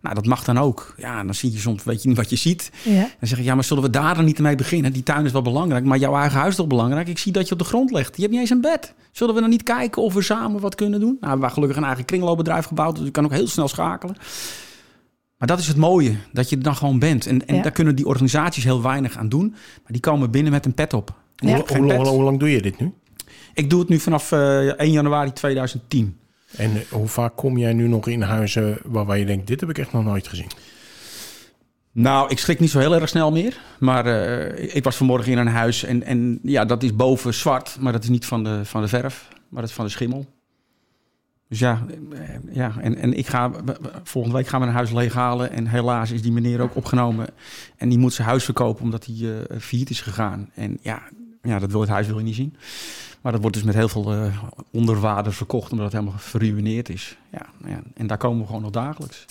Nou, 0.01 0.15
dat 0.15 0.27
mag 0.27 0.45
dan 0.45 0.59
ook. 0.59 0.95
Ja, 0.97 1.25
dan 1.25 1.35
zie 1.35 1.53
je 1.53 1.59
soms, 1.59 1.85
weet 1.85 2.03
je 2.03 2.09
niet 2.09 2.17
wat 2.17 2.31
je 2.31 2.37
ziet. 2.37 2.71
Ja. 2.85 3.01
Dan 3.19 3.29
zeg 3.29 3.39
ik, 3.39 3.45
ja, 3.45 3.55
maar 3.55 3.65
zullen 3.65 3.83
we 3.83 3.91
daar 3.91 4.15
dan 4.15 4.25
niet 4.25 4.39
mee 4.39 4.57
beginnen? 4.57 4.93
Die 4.93 5.03
tuin 5.03 5.25
is 5.25 5.33
wel 5.33 5.43
belangrijk, 5.43 5.85
maar 5.85 5.99
jouw 5.99 6.17
eigen 6.17 6.39
huis 6.39 6.51
is 6.51 6.57
toch 6.57 6.67
belangrijk? 6.67 7.09
Ik 7.09 7.19
zie 7.19 7.33
dat 7.33 7.47
je 7.47 7.53
op 7.53 7.59
de 7.59 7.65
grond 7.65 7.91
ligt. 7.91 8.17
Je 8.17 8.21
hebt 8.21 8.33
niet 8.33 8.41
eens 8.41 8.51
een 8.51 8.61
bed. 8.61 8.95
Zullen 9.13 9.35
we 9.35 9.41
dan 9.41 9.51
niet 9.51 9.63
kijken 9.63 10.03
of 10.03 10.15
we 10.15 10.23
samen 10.23 10.61
wat 10.61 10.75
kunnen 10.75 11.01
doen? 11.01 11.09
Nou, 11.09 11.21
we 11.21 11.29
hebben 11.29 11.51
gelukkig 11.51 11.77
een 11.77 11.85
eigen 11.85 12.05
kringloopbedrijf 12.05 12.65
gebouwd, 12.65 12.97
dus 12.97 13.05
je 13.05 13.11
kan 13.11 13.25
ook 13.25 13.33
heel 13.33 13.49
snel 13.49 13.69
schakelen. 13.69 14.17
Maar 15.43 15.51
dat 15.51 15.61
is 15.61 15.69
het 15.69 15.77
mooie, 15.77 16.17
dat 16.33 16.51
je 16.51 16.57
er 16.57 16.63
dan 16.63 16.77
gewoon 16.77 16.99
bent. 16.99 17.27
En, 17.27 17.47
en 17.47 17.55
Ja. 17.55 17.63
daar 17.63 17.73
kunnen 17.73 17.97
die 17.97 18.07
organisaties 18.07 18.65
heel 18.65 18.83
weinig 18.83 19.17
aan 19.17 19.29
doen. 19.29 19.51
Maar 19.51 19.93
die 19.93 20.01
komen 20.01 20.31
binnen 20.31 20.53
met 20.53 20.67
een 20.67 20.75
pet 20.75 20.93
op. 20.93 21.15
Ja. 21.37 21.55
Hoe, 21.55 21.87
pet. 21.87 22.07
hoe 22.09 22.23
lang 22.23 22.39
doe 22.39 22.51
je 22.51 22.63
dit 22.63 22.81
nu? 22.81 22.93
Ik 23.55 23.71
doe 23.71 23.81
het 23.81 23.89
nu 23.89 23.99
vanaf 23.99 24.33
eh, 24.33 24.67
1 24.67 24.91
januari 24.91 25.33
2010. 25.33 26.19
En 26.57 26.71
eh, 26.71 26.81
hoe 26.91 27.09
vaak 27.09 27.37
kom 27.37 27.59
jij 27.59 27.73
nu 27.73 27.89
nog 27.89 28.09
in 28.09 28.23
huizen 28.23 28.79
waarvan 28.85 29.19
je 29.19 29.27
denkt, 29.27 29.47
dit 29.47 29.61
heb 29.61 29.71
ik 29.71 29.79
echt 29.79 29.93
nog 29.93 30.05
nooit 30.05 30.29
gezien? 30.29 30.51
Nou, 31.93 32.31
ik 32.31 32.39
schrik 32.39 32.61
niet 32.61 32.71
zo 32.71 32.79
heel 32.79 32.95
erg 32.95 33.09
snel 33.09 33.33
meer. 33.33 33.61
Maar 33.79 34.07
eh, 34.07 34.75
ik 34.75 34.85
was 34.85 34.97
vanmorgen 34.97 35.33
in 35.33 35.39
een 35.39 35.47
huis 35.47 35.85
en, 35.85 36.03
en 36.03 36.39
ja, 36.43 36.65
dat 36.65 36.83
is 36.83 36.97
boven 36.97 37.35
zwart. 37.35 37.77
Maar 37.81 37.93
dat 37.93 38.03
is 38.03 38.09
niet 38.09 38.27
van 38.27 38.45
de, 38.45 38.61
van 38.65 38.83
de 38.83 38.89
verf, 38.89 39.29
maar 39.49 39.61
dat 39.61 39.71
is 39.71 39.77
van 39.77 39.85
de 39.85 39.91
schimmel. 39.91 40.27
Dus 41.53 41.61
ja, 41.61 41.83
eh, 42.13 42.55
ja 42.55 42.73
en, 42.81 42.97
en 42.97 43.19
ik 43.19 43.27
ga, 43.27 43.51
volgende 44.03 44.37
week 44.37 44.47
gaan 44.47 44.61
we 44.61 44.67
een 44.67 44.73
huis 44.73 44.91
leeghalen. 44.91 45.51
En 45.51 45.67
helaas 45.67 46.11
is 46.11 46.23
die 46.23 46.33
meneer 46.33 46.61
ook 46.61 46.77
opgenomen. 46.77 47.27
En 47.77 47.89
die 47.89 47.99
moet 47.99 48.13
zijn 48.13 48.29
huis 48.29 48.45
verkopen 48.45 48.85
omdat 48.85 49.07
hij 49.07 49.17
eh 49.49 49.61
failliet 49.61 49.91
is 49.91 50.01
gegaan. 50.01 50.51
En 50.55 50.79
ja, 50.83 51.03
ja, 51.43 51.59
dat 51.59 51.71
wil 51.71 51.81
het 51.81 51.91
huis 51.91 52.07
wil 52.07 52.19
je 52.19 52.25
niet 52.25 52.35
zien. 52.35 52.57
Maar 53.21 53.33
dat 53.33 53.41
wordt 53.41 53.57
dus 53.57 53.65
met 53.65 53.75
heel 53.75 53.89
veel 53.89 54.31
onderwaarde 54.71 55.31
verkocht 55.31 55.71
omdat 55.71 55.87
het 55.87 55.95
helemaal 55.95 56.19
verruineerd 56.19 56.89
is. 56.89 57.17
Ja, 57.31 57.47
ja, 57.67 57.83
en 57.95 58.07
daar 58.07 58.19
komen 58.19 58.41
we 58.41 58.47
gewoon 58.47 58.63
nog 58.63 58.71
dagelijks. 58.71 59.25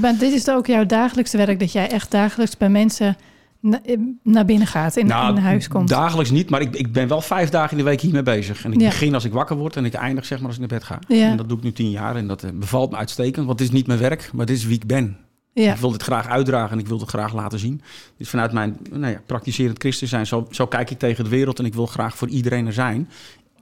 Maar 0.00 0.18
dit 0.18 0.32
is 0.32 0.48
ook 0.48 0.66
jouw 0.66 0.86
dagelijkse 0.86 1.36
werk, 1.36 1.60
dat 1.60 1.72
jij 1.72 1.90
echt 1.90 2.10
dagelijks 2.10 2.56
bij 2.56 2.68
mensen 2.68 3.16
na- 3.64 3.82
eh, 3.84 3.96
naar 4.22 4.44
binnen 4.44 4.66
gaat, 4.66 4.96
in, 4.96 5.06
in 5.06 5.10
een 5.12 5.38
huis 5.38 5.68
komt. 5.68 5.88
Nou, 5.88 6.02
Dagelijks 6.02 6.30
niet, 6.30 6.50
maar 6.50 6.60
ik, 6.60 6.76
ik 6.76 6.92
ben 6.92 7.08
wel 7.08 7.20
vijf 7.20 7.48
dagen 7.50 7.70
in 7.70 7.76
de 7.84 7.90
week 7.90 8.00
hiermee 8.00 8.22
bezig. 8.22 8.64
En 8.64 8.72
ik 8.72 8.80
Ja. 8.80 8.88
begin 8.88 9.14
als 9.14 9.24
ik 9.24 9.32
wakker 9.32 9.56
word 9.56 9.76
en 9.76 9.84
ik 9.84 9.94
eindig 9.94 10.24
zeg 10.24 10.38
maar 10.38 10.46
als 10.46 10.54
ik 10.58 10.60
naar 10.68 10.78
bed 10.78 10.84
ga. 10.86 10.98
Ja. 11.08 11.30
En 11.30 11.36
dat 11.36 11.48
doe 11.48 11.58
ik 11.58 11.64
nu 11.64 11.72
tien 11.72 11.90
jaar 11.90 12.16
en 12.16 12.26
dat 12.26 12.42
eh, 12.42 12.50
bevalt 12.54 12.90
me 12.90 12.96
uitstekend. 12.96 13.46
Want 13.46 13.58
het 13.58 13.68
is 13.68 13.74
niet 13.74 13.86
mijn 13.86 13.98
werk, 13.98 14.30
maar 14.32 14.46
dit 14.46 14.56
is 14.56 14.64
wie 14.64 14.74
ik 14.76 14.86
ben. 14.86 15.16
ja. 15.52 15.72
Ik 15.72 15.78
wil 15.78 15.90
dit 15.90 16.02
graag 16.02 16.28
uitdragen 16.28 16.70
en 16.72 16.78
ik 16.78 16.86
wil 16.86 16.98
het 17.00 17.08
graag 17.08 17.34
laten 17.34 17.58
zien. 17.58 17.80
Dus 18.18 18.28
vanuit 18.28 18.52
mijn 18.52 18.76
nou 18.92 19.12
ja, 19.12 19.20
praktiserend 19.26 19.78
christen 19.78 20.08
zijn, 20.08 20.26
zo, 20.26 20.46
zo 20.50 20.66
kijk 20.66 20.90
ik 20.90 20.98
tegen 20.98 21.24
de 21.24 21.30
wereld. 21.30 21.58
En 21.58 21.64
ik 21.64 21.74
wil 21.74 21.86
graag 21.86 22.16
voor 22.16 22.28
iedereen 22.28 22.66
er 22.66 22.72
zijn, 22.72 23.08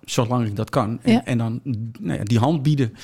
zolang 0.04 0.46
ik 0.46 0.56
dat 0.56 0.70
kan. 0.70 0.98
En, 1.02 1.12
Ja. 1.12 1.24
en 1.24 1.38
dan 1.38 1.60
nou 2.00 2.18
ja, 2.18 2.24
die 2.24 2.38
hand 2.38 2.62
bieden. 2.62 2.94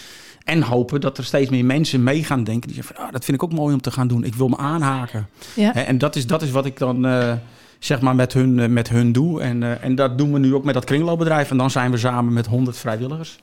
En 0.45 0.63
hopen 0.63 1.01
dat 1.01 1.19
er 1.19 1.25
steeds 1.25 1.51
meer 1.51 1.65
mensen 1.65 2.03
mee 2.03 2.25
gaan 2.25 2.45
denken. 2.45 2.69
Die 2.69 2.77
zeggen, 2.77 2.95
van, 2.97 3.05
ah, 3.05 3.13
dat 3.13 3.25
vind 3.25 3.37
ik 3.37 3.43
ook 3.43 3.53
mooi 3.53 3.75
om 3.75 3.81
te 3.81 3.91
gaan 3.91 4.09
doen. 4.09 4.25
Ik 4.25 4.35
wil 4.35 4.49
me 4.49 4.57
aanhaken. 4.57 5.29
ja. 5.55 5.75
En 5.75 5.99
dat 5.99 6.17
is, 6.17 6.27
dat 6.27 6.43
is 6.43 6.51
wat 6.51 6.67
ik 6.67 6.79
dan 6.79 7.07
eh, 7.07 7.33
zeg 7.79 8.01
maar 8.01 8.15
met 8.15 8.33
hun, 8.33 8.59
eh, 8.59 8.69
met 8.69 8.89
hun 8.89 9.13
doe. 9.13 9.41
En, 9.41 9.63
eh, 9.63 9.85
en 9.85 9.95
dat 9.95 10.19
doen 10.19 10.33
we 10.33 10.39
nu 10.39 10.55
ook 10.55 10.65
met 10.65 10.75
dat 10.75 10.85
kringloopbedrijf. 10.85 11.51
En 11.51 11.57
dan 11.57 11.71
zijn 11.71 11.91
we 11.91 11.97
samen 11.97 12.33
met 12.33 12.47
100 12.47 12.77
vrijwilligers. 12.77 13.39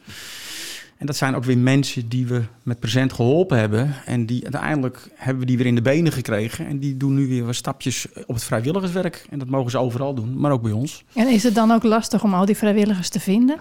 En 0.98 1.06
dat 1.06 1.16
zijn 1.16 1.36
ook 1.36 1.44
weer 1.44 1.58
mensen 1.58 2.10
die 2.10 2.28
we 2.28 2.42
met 2.64 2.80
present 2.80 3.14
geholpen 3.14 3.58
hebben. 3.58 3.96
En 4.06 4.26
die 4.26 4.44
uiteindelijk 4.44 5.10
hebben 5.16 5.40
we 5.40 5.46
die 5.46 5.58
weer 5.58 5.66
in 5.66 5.76
de 5.76 5.82
benen 5.82 6.12
gekregen. 6.12 6.68
En 6.68 6.80
die 6.80 6.98
doen 6.98 7.14
nu 7.14 7.28
weer 7.28 7.46
wat 7.46 7.56
stapjes 7.56 8.08
op 8.26 8.36
het 8.36 8.44
vrijwilligerswerk. 8.44 9.26
En 9.30 9.40
dat 9.40 9.48
mogen 9.48 9.72
ze 9.72 9.78
overal 9.78 10.14
doen, 10.14 10.40
maar 10.40 10.52
ook 10.52 10.62
bij 10.62 10.72
ons. 10.72 11.04
En 11.14 11.28
is 11.28 11.44
het 11.44 11.56
dan 11.56 11.72
ook 11.72 11.84
lastig 11.84 12.24
om 12.24 12.34
al 12.34 12.46
die 12.46 12.58
vrijwilligers 12.58 13.10
te 13.10 13.20
vinden? 13.20 13.60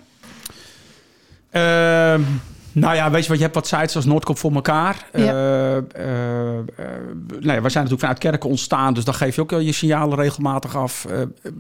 Ehm, 1.51 2.23
nou 2.75 2.95
ja, 2.95 3.11
weet 3.11 3.23
je 3.23 3.29
wat, 3.29 3.37
je 3.37 3.43
hebt 3.43 3.55
wat 3.55 3.67
sites 3.67 3.97
als 3.97 4.05
Noordkop 4.05 4.39
voor 4.39 4.53
elkaar. 4.55 5.07
Ja. 5.15 5.33
Nou 7.41 7.57
ja, 7.57 7.63
we 7.63 7.69
zijn 7.69 7.85
natuurlijk 7.85 8.01
vanuit 8.01 8.19
kerken 8.19 8.49
ontstaan, 8.51 8.95
dus 8.95 9.05
dan 9.05 9.15
geef 9.15 9.35
je 9.35 9.41
ook 9.41 9.51
wel 9.51 9.61
je 9.61 9.73
signalen 9.73 10.19
regelmatig 10.19 10.77
af. 10.77 11.07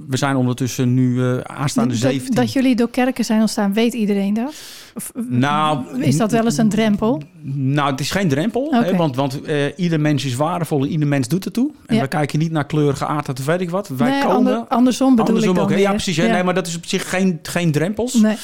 We 0.08 0.16
zijn 0.16 0.36
ondertussen 0.36 0.94
nu 0.94 1.22
aanstaande 1.42 1.90
dat, 1.92 1.98
17. 2.02 2.34
dat 2.34 2.52
jullie 2.52 2.76
door 2.76 2.90
kerken 2.90 3.24
zijn 3.24 3.40
ontstaan, 3.40 3.72
weet 3.72 3.94
iedereen 3.94 4.34
dat? 4.34 4.54
Of, 4.94 5.12
Nou, 5.28 6.00
is 6.02 6.16
dat 6.16 6.30
wel 6.32 6.44
eens 6.44 6.56
een 6.56 6.68
drempel? 6.68 7.22
Nou, 7.52 7.90
het 7.90 8.00
is 8.00 8.10
geen 8.10 8.28
drempel, 8.28 8.68
hè, 8.72 8.96
want, 8.96 9.16
want 9.16 9.40
ieder 9.76 10.00
mens 10.00 10.24
is 10.24 10.34
waardevol 10.34 10.82
en 10.82 10.88
ieder 10.88 11.08
mens 11.08 11.28
doet 11.28 11.44
het 11.44 11.52
toe. 11.54 11.70
En 11.86 11.94
Ja. 11.96 12.00
we 12.02 12.08
kijken 12.08 12.38
niet 12.38 12.52
naar 12.52 12.66
kleur, 12.66 12.96
geaardheid 12.96 13.38
of 13.38 13.44
weet 13.44 13.60
ik 13.60 13.70
wat. 13.70 13.88
Wij 13.88 14.10
nee, 14.10 14.20
komen... 14.22 14.36
ander- 14.36 14.64
andersom 14.68 15.10
bedoel 15.10 15.26
Andersom 15.26 15.50
ik 15.50 15.56
dan 15.56 15.64
ook. 15.64 15.70
weer. 15.70 15.80
Ja, 15.80 15.90
precies. 15.90 16.16
hè. 16.16 16.28
Nee, 16.28 16.42
maar 16.42 16.54
dat 16.54 16.66
is 16.66 16.76
op 16.76 16.86
zich 16.86 17.08
geen, 17.10 17.38
geen 17.42 17.72
drempels. 17.72 18.14
Nee. 18.14 18.36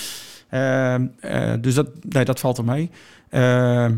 Ehm, 0.51 1.07
eh, 1.21 1.53
dus 1.61 1.75
dat, 1.75 1.89
nee, 2.09 2.25
dat 2.25 2.41
valt 2.41 2.59
er 2.59 2.65
mee. 2.65 2.91
Ehm, 3.31 3.95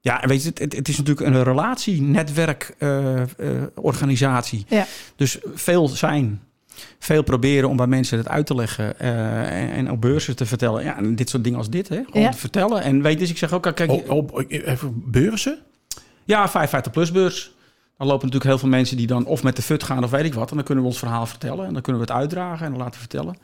ja, 0.00 0.22
en 0.22 0.28
weet 0.28 0.42
je, 0.42 0.50
het, 0.54 0.72
het, 0.76 0.88
is 0.88 0.96
natuurlijk 0.98 1.26
een 1.26 1.42
relatie, 1.42 2.02
netwerk, 2.02 2.74
eh, 2.78 3.20
eh, 3.20 3.26
organisatie. 3.74 4.64
Ja. 4.68 4.86
Dus 5.16 5.38
veel 5.54 5.88
zijn, 5.88 6.42
veel 6.98 7.22
proberen 7.22 7.68
om 7.68 7.76
bij 7.76 7.86
mensen 7.86 8.18
het 8.18 8.28
uit 8.28 8.46
te 8.46 8.54
leggen 8.54 8.98
eh, 8.98 9.62
en, 9.62 9.70
en 9.70 9.90
op 9.90 10.00
beurzen 10.00 10.36
te 10.36 10.46
vertellen. 10.46 10.84
Ja, 10.84 10.96
en 10.96 11.16
dit 11.16 11.28
soort 11.30 11.44
dingen 11.44 11.58
als 11.58 11.70
dit, 11.70 11.88
hè? 11.88 12.02
Gewoon 12.04 12.22
Ja. 12.22 12.30
te 12.30 12.38
vertellen. 12.38 12.82
En 12.82 13.02
weet 13.02 13.18
dus, 13.18 13.30
ik 13.30 13.38
zeg 13.38 13.52
ook, 13.52 13.62
kijk, 13.74 13.90
Op, 13.90 14.10
op, 14.10 14.44
even 14.48 15.02
beurzen? 15.06 15.58
ja, 16.24 16.48
55 16.48 16.92
plus 16.92 17.12
beurs. 17.12 17.53
Dan 17.98 18.06
lopen 18.06 18.26
natuurlijk 18.26 18.50
heel 18.50 18.58
veel 18.58 18.78
mensen 18.78 18.96
die 18.96 19.06
dan 19.06 19.26
of 19.26 19.42
met 19.42 19.56
de 19.56 19.62
fut 19.62 19.82
gaan 19.82 20.04
of 20.04 20.10
weet 20.10 20.24
ik 20.24 20.34
wat. 20.34 20.50
En 20.50 20.56
dan 20.56 20.64
kunnen 20.64 20.84
we 20.84 20.90
ons 20.90 20.98
verhaal 20.98 21.26
vertellen. 21.26 21.66
En 21.66 21.72
dan 21.72 21.82
kunnen 21.82 22.02
we 22.02 22.12
het 22.12 22.16
uitdragen 22.20 22.66
en 22.66 22.76
laten 22.76 23.00
vertellen. 23.00 23.36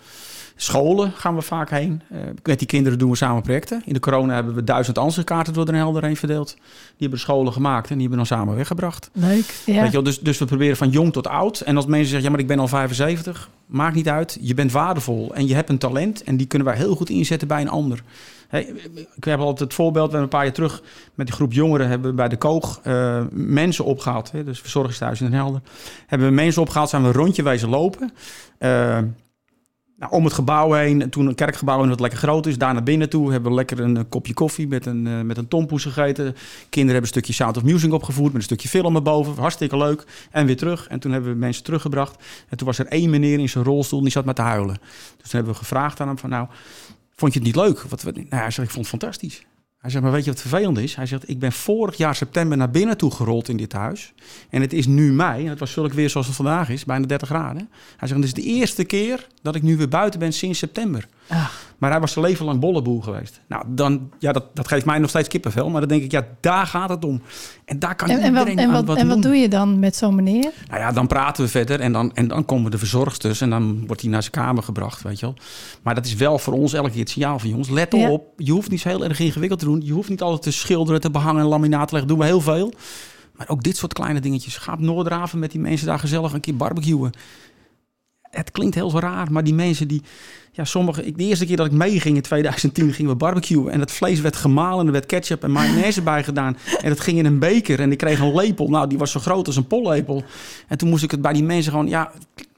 Scholen 0.57 1.13
gaan 1.13 1.35
we 1.35 1.43
vaak 1.43 1.71
heen. 1.71 2.03
Eh, 2.11 2.19
met 2.43 2.59
die 2.59 2.69
kinderen 2.69 2.99
doen 2.99 3.11
we 3.11 3.17
samen 3.17 3.43
projecten. 3.43 3.83
In 3.85 3.93
de 3.93 4.01
corona 4.01 4.35
hebben 4.35 4.55
we 4.55 4.65
duizend 4.65 4.99
ansichtkaarten 4.99 5.53
door 5.53 5.67
Den 5.67 5.75
Helder 5.75 6.05
heen 6.05 6.17
verdeeld. 6.17 6.49
Die 6.49 6.63
hebben 6.99 7.19
de 7.19 7.25
scholen 7.25 7.53
gemaakt 7.53 7.89
en 7.89 7.99
die 7.99 8.09
hebben 8.09 8.19
dan 8.19 8.39
samen 8.39 8.57
weggebracht. 8.57 9.11
Leuk. 9.13 9.63
Ja. 9.67 9.75
Weet 9.75 9.87
je 9.87 9.91
wel, 9.91 10.03
dus, 10.03 10.19
dus 10.19 10.39
we 10.39 10.45
proberen 10.45 10.77
van 10.77 10.91
jong 10.91 11.13
tot 11.13 11.27
oud. 11.27 11.61
En 11.61 11.77
als 11.77 11.87
mensen 11.87 12.09
zeggen, 12.09 12.25
ja 12.25 12.31
maar 12.31 12.41
ik 12.41 12.47
ben 12.47 12.59
al 12.59 12.69
75. 12.69 13.51
Maakt 13.67 13.95
niet 13.95 14.09
uit. 14.09 14.39
Je 14.41 14.55
bent 14.55 14.73
waardevol 14.73 15.35
en 15.35 15.47
je 15.47 15.55
hebt 15.55 15.69
een 15.69 15.79
talent. 15.79 16.23
En 16.23 16.37
die 16.37 16.47
kunnen 16.47 16.69
wij 16.69 16.77
heel 16.77 16.95
goed 16.95 17.11
inzetten 17.11 17.49
bij 17.49 17.61
een 17.61 17.69
ander. 17.69 18.03
Hey, 18.51 18.75
ik 19.17 19.25
heb 19.25 19.39
altijd 19.39 19.59
het 19.59 19.75
voorbeeld, 19.75 20.13
we 20.13 20.19
een 20.19 20.29
paar 20.29 20.45
jaar 20.45 20.53
terug 20.53 20.83
met 21.15 21.27
die 21.27 21.35
groep 21.35 21.53
jongeren 21.53 21.89
hebben 21.89 22.11
we 22.11 22.17
bij 22.17 22.29
de 22.29 22.37
Koog 22.37 22.81
eh, 22.83 23.23
mensen 23.31 23.85
opgehaald. 23.85 24.33
Hè, 24.33 24.45
dus 24.45 24.61
verzorgingstehuis 24.61 25.21
in 25.21 25.31
Den 25.31 25.39
Helder. 25.39 25.61
Hebben 26.07 26.29
we 26.29 26.35
mensen 26.35 26.63
opgehaald, 26.63 26.89
zijn 26.89 27.03
we 27.03 27.09
een 27.09 27.15
rondje 27.15 27.43
wezen 27.43 27.69
lopen. 27.69 28.13
Eh, 28.59 28.99
nou, 29.99 30.13
om 30.13 30.25
het 30.25 30.33
gebouw 30.33 30.73
heen, 30.73 31.11
toen 31.11 31.27
een 31.27 31.35
kerkgebouw 31.35 31.83
en 31.83 31.89
wat 31.89 32.01
lekker 32.01 32.19
groot 32.19 32.47
is, 32.47 32.59
daar 32.59 32.73
naar 32.73 32.83
binnen 32.83 33.09
toe 33.09 33.31
hebben 33.33 33.51
we 33.51 33.57
lekker 33.57 33.81
een 33.81 34.09
kopje 34.09 34.35
koffie 34.35 34.69
met 34.69 34.87
een, 34.87 35.07
eh, 35.07 35.21
met 35.21 35.39
een 35.39 35.49
tompoes 35.49 35.83
gegeten. 35.83 36.25
Kinderen 36.69 37.01
hebben 37.01 37.01
een 37.01 37.07
stukje 37.07 37.33
Sound 37.33 37.57
of 37.57 37.63
Music 37.63 37.93
opgevoerd 37.93 38.33
met 38.33 38.37
een 38.37 38.43
stukje 38.43 38.69
film 38.69 38.97
erboven. 38.97 39.35
Hartstikke 39.37 39.77
leuk. 39.77 40.05
En 40.31 40.47
weer 40.47 40.57
terug. 40.57 40.87
En 40.89 41.01
toen 41.01 41.13
hebben 41.13 41.33
we 41.33 41.39
mensen 41.39 41.65
teruggebracht. 41.65 42.25
En 42.49 42.57
toen 42.57 42.67
was 42.67 42.79
er 42.79 42.87
één 42.87 43.11
meneer 43.11 43.39
in 43.39 43.49
zijn 43.49 43.65
rolstoel 43.65 44.01
die 44.01 44.11
zat 44.11 44.25
met 44.25 44.37
te 44.37 44.43
huilen. 44.43 44.77
Dus 45.17 45.31
toen 45.31 45.41
hebben 45.41 45.53
we 45.53 45.59
gevraagd 45.59 46.01
aan 46.01 46.07
hem 46.07 46.19
van 46.19 46.31
nou, 46.31 46.47
vond 47.21 47.33
je 47.33 47.39
het 47.39 47.49
niet 47.49 47.57
leuk? 47.57 47.81
Wat, 47.81 48.05
nou, 48.05 48.27
hij 48.29 48.51
zegt, 48.51 48.69
ik 48.69 48.75
vond 48.75 48.91
het 48.91 49.01
fantastisch. 49.01 49.45
Hij 49.79 49.91
zegt, 49.91 50.03
maar 50.03 50.13
weet 50.13 50.25
je 50.25 50.31
wat 50.31 50.41
vervelend 50.41 50.79
is? 50.79 50.95
Hij 50.95 51.07
zegt, 51.07 51.29
ik 51.29 51.39
ben 51.39 51.53
vorig 51.53 51.97
jaar 51.97 52.15
september 52.15 52.57
naar 52.57 52.71
binnen 52.71 52.97
toe 52.97 53.11
gerold 53.11 53.49
in 53.49 53.57
dit 53.57 53.73
huis. 53.73 54.13
En 54.51 54.61
het 54.61 54.73
is 54.73 54.87
nu 54.87 55.13
mei. 55.13 55.45
En 55.45 55.51
het 55.51 55.59
was 55.59 55.73
zulk 55.73 55.93
weer 55.93 56.11
zoals 56.11 56.27
het 56.27 56.37
vandaag 56.37 56.69
is, 56.69 56.85
bijna 56.85 57.07
30 57.07 57.29
graden. 57.29 57.69
Hij 57.97 58.09
zegt, 58.09 58.21
het 58.21 58.37
is 58.37 58.45
de 58.45 58.51
eerste 58.51 58.85
keer 58.85 59.27
dat 59.43 59.55
ik 59.55 59.63
nu 59.63 59.77
weer 59.77 59.89
buiten 59.89 60.21
ben 60.21 60.33
sinds 60.33 60.59
september. 60.59 61.09
Ach. 61.31 61.69
Maar 61.79 61.91
hij 61.91 62.01
was 62.01 62.13
zijn 62.13 62.25
leven 62.25 62.45
lang 62.45 62.61
bolleboel 62.61 63.01
geweest. 63.01 63.41
Nou, 63.49 63.65
dan, 63.67 64.11
ja, 64.19 64.33
dat, 64.33 64.45
dat 64.55 64.69
geeft 64.69 64.85
mij 64.85 64.99
nog 64.99 65.09
steeds 65.09 65.29
kippenvel. 65.29 65.71
Maar 65.71 65.81
dan 65.81 65.89
denk 65.89 66.03
ik, 66.03 66.13
ja, 66.13 66.27
daar 66.41 66.67
gaat 66.67 66.89
het 66.89 67.05
om. 67.05 67.23
En 67.65 67.79
daar 67.79 67.95
kan 67.95 68.09
En, 68.09 68.21
en, 68.21 68.33
wat, 68.33 68.49
iedereen 68.49 68.59
en, 68.59 68.77
aan 68.77 68.85
wat, 68.87 68.97
en 68.97 69.09
wat 69.09 69.23
doe 69.23 69.37
je 69.37 69.49
dan 69.49 69.79
met 69.79 69.97
zo'n 69.97 70.15
meneer? 70.15 70.53
Nou 70.69 70.81
ja, 70.81 70.93
dan 70.93 71.07
praten 71.07 71.45
we 71.45 71.51
verder 71.51 71.81
en 71.81 71.93
dan, 71.93 72.15
en 72.15 72.29
dan 72.29 72.45
komen 72.45 72.71
de 72.71 72.79
verzorgsters 72.79 73.41
en 73.41 73.51
dan 73.51 73.87
wordt 73.87 74.03
hij 74.03 74.11
naar 74.11 74.23
zijn 74.23 74.35
kamer 74.35 74.63
gebracht, 74.63 75.03
weet 75.03 75.21
je 75.21 75.27
wel. 75.27 75.35
Maar 75.83 75.95
dat 75.95 76.07
is 76.07 76.15
wel 76.15 76.39
voor 76.39 76.53
ons 76.53 76.73
elke 76.73 76.91
keer 76.91 77.01
het 77.01 77.11
signaal 77.11 77.39
van 77.39 77.49
jongens, 77.49 77.69
let 77.69 77.93
Ja. 77.93 78.11
op. 78.11 78.33
Je 78.37 78.53
hoeft 78.53 78.71
niet 78.71 78.81
zo 78.81 78.89
heel 78.89 79.05
erg 79.05 79.21
ingewikkeld 79.21 79.61
te 79.61 79.67
doen. 79.67 79.81
Je 79.85 79.93
hoeft 79.93 80.09
niet 80.09 80.23
altijd 80.23 80.43
te 80.43 80.53
schilderen, 80.53 81.01
te 81.01 81.11
behangen 81.11 81.43
en 81.43 81.49
laminaat 81.49 81.89
te 81.89 81.95
leggen. 81.95 82.09
Doen 82.09 82.19
we 82.19 82.25
heel 82.25 82.41
veel. 82.41 82.73
Maar 83.37 83.49
ook 83.49 83.63
dit 83.63 83.77
soort 83.77 83.93
kleine 83.93 84.21
dingetjes. 84.21 84.57
Ga 84.57 84.73
op 84.73 84.81
Noordraven 84.81 85.39
met 85.39 85.51
die 85.51 85.61
mensen 85.61 85.87
daar 85.87 85.99
gezellig 85.99 86.33
een 86.33 86.41
keer 86.41 86.57
barbecuen. 86.57 87.11
Het 88.31 88.51
klinkt 88.51 88.75
heel 88.75 89.01
raar, 89.01 89.33
maar 89.33 89.45
die 89.45 89.55
mensen 89.55 89.89
die... 89.89 90.03
Ja, 90.53 90.65
sommige... 90.65 91.13
De 91.13 91.25
eerste 91.25 91.47
keer 91.47 91.57
dat 91.57 91.67
ik 91.67 91.73
meeging 91.73 92.17
in 92.17 92.23
2010 92.23 92.93
gingen 92.93 93.11
we 93.11 93.17
barbecuen. 93.17 93.73
En 93.73 93.81
het 93.81 93.93
vlees 93.93 94.21
werd 94.21 94.37
gemalen, 94.37 94.87
er 94.87 94.93
werd 94.93 95.07
ketchup 95.07 95.43
en 95.43 95.51
mayonaise 95.51 96.03
bij 96.03 96.25
gedaan. 96.25 96.57
En 96.83 96.91
het 96.91 97.01
ging 97.01 97.19
in 97.19 97.27
een 97.27 97.39
beker 97.39 97.81
en 97.81 97.93
ik 97.93 97.99
kreeg 97.99 98.21
een 98.21 98.35
lepel. 98.35 98.69
Nou, 98.69 98.89
die 98.89 98.99
was 98.99 99.11
zo 99.11 99.21
groot 99.21 99.47
als 99.47 99.57
een 99.57 99.67
pollepel. 99.67 100.25
En 100.69 100.79
toen 100.79 100.89
moest 100.89 101.03
ik 101.03 101.11
het 101.11 101.23
bij 101.23 101.33
die 101.33 101.45
mensen 101.45 101.73
gewoon... 101.73 101.89
Ja, 101.89 102.13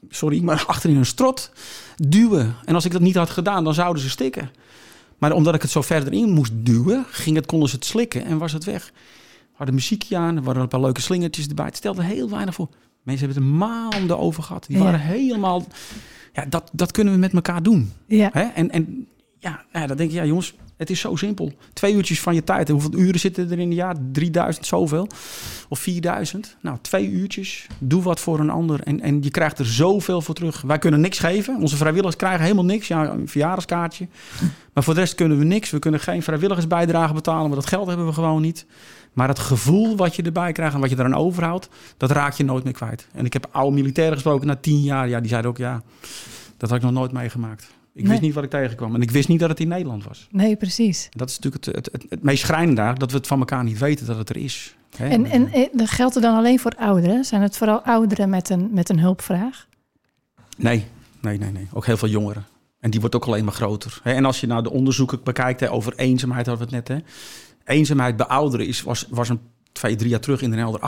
sorry, 0.09 0.43
maar 0.43 0.63
achterin 0.67 0.97
een 0.97 1.05
strot 1.05 1.51
duwen. 1.95 2.55
En 2.65 2.75
als 2.75 2.85
ik 2.85 2.91
dat 2.91 3.01
niet 3.01 3.15
had 3.15 3.29
gedaan, 3.29 3.63
dan 3.63 3.73
zouden 3.73 4.01
ze 4.01 4.09
stikken. 4.09 4.49
Maar 5.17 5.31
omdat 5.31 5.55
ik 5.55 5.61
het 5.61 5.71
zo 5.71 5.81
verder 5.81 6.13
in 6.13 6.29
moest 6.29 6.51
duwen, 6.55 7.05
ging 7.09 7.35
het, 7.35 7.45
konden 7.45 7.69
ze 7.69 7.75
het 7.75 7.85
slikken 7.85 8.25
en 8.25 8.37
was 8.37 8.51
het 8.51 8.63
weg. 8.63 8.91
hadden 9.53 9.75
muziekje 9.75 10.17
aan, 10.17 10.35
er 10.35 10.43
waren 10.43 10.61
een 10.61 10.67
paar 10.67 10.81
leuke 10.81 11.01
slingertjes 11.01 11.47
erbij. 11.47 11.65
Het 11.65 11.77
stelde 11.77 12.03
heel 12.03 12.29
weinig 12.29 12.53
voor. 12.53 12.69
Mensen 13.03 13.25
hebben 13.27 13.43
het 13.43 13.51
er 13.53 13.57
maanden 13.57 14.19
over 14.19 14.43
gehad. 14.43 14.65
Die 14.67 14.77
Ja. 14.77 14.83
waren 14.83 14.99
helemaal... 14.99 15.63
Ja, 16.33 16.45
dat, 16.45 16.69
dat 16.73 16.91
kunnen 16.91 17.13
we 17.13 17.19
met 17.19 17.33
elkaar 17.33 17.63
doen. 17.63 17.91
Ja. 18.07 18.29
Hè? 18.33 18.41
En, 18.41 18.71
en 18.71 19.07
ja, 19.39 19.63
ja, 19.73 19.87
dan 19.87 19.97
denk 19.97 20.09
je, 20.09 20.15
ja 20.15 20.25
jongens, 20.25 20.53
het 20.83 20.91
is 20.91 20.99
zo 20.99 21.15
simpel. 21.15 21.51
Twee 21.73 21.93
uurtjes 21.93 22.21
van 22.21 22.35
je 22.35 22.43
tijd. 22.43 22.69
Hoeveel 22.69 22.93
uren 22.93 23.19
zitten 23.19 23.45
er 23.45 23.51
in 23.51 23.59
een 23.59 23.73
jaar? 23.73 23.95
3000 24.11 24.65
zoveel? 24.65 25.07
Of 25.69 25.79
4000? 25.79 26.57
Nou, 26.61 26.77
twee 26.81 27.09
uurtjes. 27.09 27.67
Doe 27.79 28.01
wat 28.01 28.19
voor 28.19 28.39
een 28.39 28.49
ander. 28.49 28.79
En, 28.83 29.01
en 29.01 29.21
je 29.21 29.31
krijgt 29.31 29.59
er 29.59 29.65
zoveel 29.65 30.21
voor 30.21 30.35
terug. 30.35 30.61
Wij 30.61 30.77
kunnen 30.77 31.01
niks 31.01 31.19
geven. 31.19 31.61
Onze 31.61 31.75
vrijwilligers 31.75 32.15
krijgen 32.15 32.41
helemaal 32.41 32.65
niks. 32.65 32.87
Ja, 32.87 33.09
een 33.09 33.27
verjaardagskaartje. 33.27 34.07
Maar 34.73 34.83
voor 34.83 34.93
de 34.93 34.99
rest 34.99 35.15
kunnen 35.15 35.37
we 35.37 35.43
niks. 35.43 35.69
We 35.69 35.79
kunnen 35.79 35.99
geen 35.99 36.23
vrijwilligersbijdrage 36.23 37.13
betalen. 37.13 37.47
Maar 37.47 37.59
dat 37.59 37.67
geld 37.67 37.87
hebben 37.87 38.05
we 38.05 38.13
gewoon 38.13 38.41
niet. 38.41 38.65
Maar 39.13 39.27
het 39.27 39.39
gevoel 39.39 39.95
wat 39.95 40.15
je 40.15 40.23
erbij 40.23 40.51
krijgt 40.51 40.73
en 40.73 40.79
wat 40.79 40.89
je 40.89 40.95
eraan 40.99 41.15
overhoudt, 41.15 41.69
dat 41.97 42.11
raak 42.11 42.33
je 42.33 42.43
nooit 42.43 42.63
meer 42.63 42.73
kwijt. 42.73 43.07
En 43.13 43.25
ik 43.25 43.33
heb 43.33 43.47
oude 43.51 43.75
militairen 43.75 44.13
gesproken 44.13 44.47
na 44.47 44.55
tien 44.55 44.81
jaar. 44.81 45.09
Ja, 45.09 45.19
die 45.19 45.29
zeiden 45.29 45.51
ook, 45.51 45.57
ja, 45.57 45.81
dat 46.57 46.69
had 46.69 46.77
ik 46.77 46.83
nog 46.83 46.93
nooit 46.93 47.11
meegemaakt. 47.11 47.67
Ik 47.93 48.01
Nee. 48.01 48.09
wist 48.11 48.21
niet 48.21 48.33
wat 48.33 48.43
ik 48.43 48.49
tegenkwam. 48.49 48.95
En 48.95 49.01
ik 49.01 49.11
wist 49.11 49.27
niet 49.27 49.39
dat 49.39 49.49
het 49.49 49.59
in 49.59 49.67
Nederland 49.67 50.03
was. 50.03 50.27
Nee, 50.31 50.55
precies. 50.55 51.03
En 51.05 51.17
dat 51.17 51.29
is 51.29 51.39
natuurlijk 51.39 51.65
het, 51.65 51.75
het, 51.75 51.89
het, 51.91 52.05
het 52.09 52.23
meest 52.23 52.43
schrijnende 52.45 52.81
daar, 52.81 52.97
dat 52.97 53.11
we 53.11 53.17
het 53.17 53.27
van 53.27 53.39
elkaar 53.39 53.63
niet 53.63 53.77
weten 53.79 54.05
dat 54.05 54.17
het 54.17 54.29
er 54.29 54.37
is. 54.37 54.75
Hè? 54.97 55.07
En, 55.07 55.25
en 55.25 55.47
eh, 55.51 55.67
dat 55.73 55.89
geldt 55.89 56.13
het 56.13 56.23
dan 56.23 56.35
alleen 56.35 56.59
voor 56.59 56.73
ouderen? 56.77 57.25
Zijn 57.25 57.41
het 57.41 57.57
vooral 57.57 57.81
ouderen 57.81 58.29
met 58.29 58.49
een, 58.49 58.69
met 58.71 58.89
een 58.89 58.99
hulpvraag? 58.99 59.67
Nee, 60.57 60.85
nee, 61.21 61.37
nee, 61.37 61.51
nee. 61.51 61.67
Ook 61.73 61.85
heel 61.85 61.97
veel 61.97 62.07
jongeren. 62.09 62.45
En 62.79 62.89
die 62.91 62.99
wordt 62.99 63.15
ook 63.15 63.25
alleen 63.25 63.43
maar 63.43 63.53
groter. 63.53 63.99
Hè? 64.03 64.13
En 64.13 64.25
als 64.25 64.39
je 64.39 64.47
nou 64.47 64.63
de 64.63 64.71
onderzoeken 64.71 65.23
bekijkt 65.23 65.59
hè, 65.59 65.71
over 65.71 65.93
eenzaamheid, 65.95 66.45
hadden 66.45 66.69
we 66.69 66.75
het 66.75 66.87
net. 66.87 66.97
Hè? 66.97 67.03
Eenzaamheid 67.73 68.17
bij 68.17 68.25
ouderen 68.25 68.67
is, 68.67 68.81
was, 68.81 69.07
was 69.09 69.29
een 69.29 69.39
twee, 69.73 69.95
drie 69.95 70.09
jaar 70.09 70.19
terug 70.19 70.41
in 70.41 70.49
Den 70.49 70.59
Helder 70.59 70.81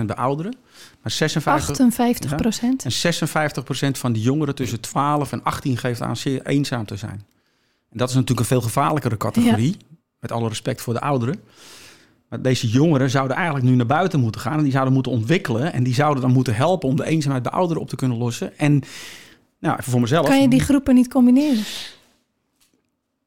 58% 0.00 0.04
bij 0.04 0.16
ouderen. 0.16 0.54
Maar 1.02 1.10
56, 1.10 1.68
58 1.68 2.36
procent? 2.36 2.84
En 2.84 3.14
56% 3.94 3.98
van 3.98 4.12
de 4.12 4.20
jongeren 4.20 4.54
tussen 4.54 4.80
12 4.80 5.32
en 5.32 5.42
18 5.42 5.76
geeft 5.76 6.02
aan 6.02 6.16
zeer 6.16 6.46
eenzaam 6.46 6.86
te 6.86 6.96
zijn. 6.96 7.24
En 7.90 7.98
dat 7.98 8.08
is 8.08 8.14
natuurlijk 8.14 8.40
een 8.40 8.46
veel 8.46 8.60
gevaarlijkere 8.60 9.16
categorie. 9.16 9.76
Met 10.20 10.32
alle 10.32 10.48
respect 10.48 10.80
voor 10.80 10.94
de 10.94 11.00
ouderen. 11.00 11.40
Maar 12.28 12.42
deze 12.42 12.68
jongeren 12.68 13.10
zouden 13.10 13.36
eigenlijk 13.36 13.66
nu 13.66 13.74
naar 13.74 13.86
buiten 13.86 14.20
moeten 14.20 14.40
gaan. 14.40 14.56
En 14.56 14.62
die 14.62 14.72
zouden 14.72 14.94
moeten 14.94 15.12
ontwikkelen. 15.12 15.72
En 15.72 15.82
die 15.82 15.94
zouden 15.94 16.22
dan 16.22 16.32
moeten 16.32 16.54
helpen 16.54 16.88
om 16.88 16.96
de 16.96 17.04
eenzaamheid 17.04 17.42
bij 17.42 17.52
ouderen 17.52 17.82
op 17.82 17.88
te 17.88 17.96
kunnen 17.96 18.16
lossen. 18.18 18.58
En 18.58 18.82
nou, 19.58 19.78
even 19.78 19.90
voor 19.90 20.00
mezelf. 20.00 20.26
Kan 20.26 20.40
je 20.40 20.48
die 20.48 20.60
groepen 20.60 20.94
niet 20.94 21.08
combineren? 21.08 21.62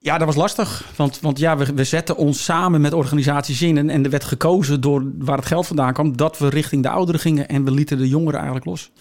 Ja, 0.02 0.18
dat 0.18 0.28
was 0.28 0.36
lastig. 0.36 0.92
Want, 0.96 1.20
want 1.20 1.40
ja, 1.40 1.58
we, 1.58 1.74
we 1.74 1.84
zetten 1.84 2.18
ons 2.18 2.44
samen 2.44 2.82
met 2.82 2.94
organisaties 2.94 3.62
in. 3.62 3.78
En, 3.78 3.90
en 3.90 4.04
er 4.04 4.10
werd 4.10 4.24
gekozen 4.24 4.82
door 4.82 5.12
waar 5.18 5.38
het 5.38 5.46
geld 5.46 5.68
vandaan 5.68 5.94
kwam. 5.94 6.18
Dat 6.18 6.38
we 6.38 6.50
richting 6.50 6.84
de 6.84 6.90
ouderen 6.90 7.22
gingen. 7.22 7.48
En 7.48 7.64
we 7.64 7.72
lieten 7.72 7.98
de 7.98 8.08
jongeren 8.08 8.36
eigenlijk 8.36 8.66
los. 8.66 8.92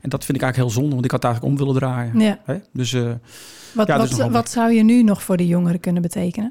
En 0.00 0.08
dat 0.08 0.24
vind 0.24 0.36
ik 0.38 0.42
eigenlijk 0.42 0.56
heel 0.56 0.82
zonde. 0.82 0.94
Want 0.94 1.04
ik 1.04 1.10
had 1.10 1.22
het 1.22 1.30
eigenlijk 1.30 1.60
om 1.60 1.66
willen 1.66 1.80
draaien. 1.80 2.20
Ja. 2.20 2.38
Hè? 2.44 2.56
Dus 2.72 2.92
eh, 2.92 3.10
Wat, 3.72 3.86
Ja, 3.86 3.98
wat, 3.98 4.28
wat 4.30 4.50
zou 4.50 4.72
je 4.72 4.82
nu 4.82 5.02
nog 5.02 5.22
voor 5.22 5.36
de 5.36 5.46
jongeren 5.46 5.80
kunnen 5.80 6.02
betekenen? 6.02 6.50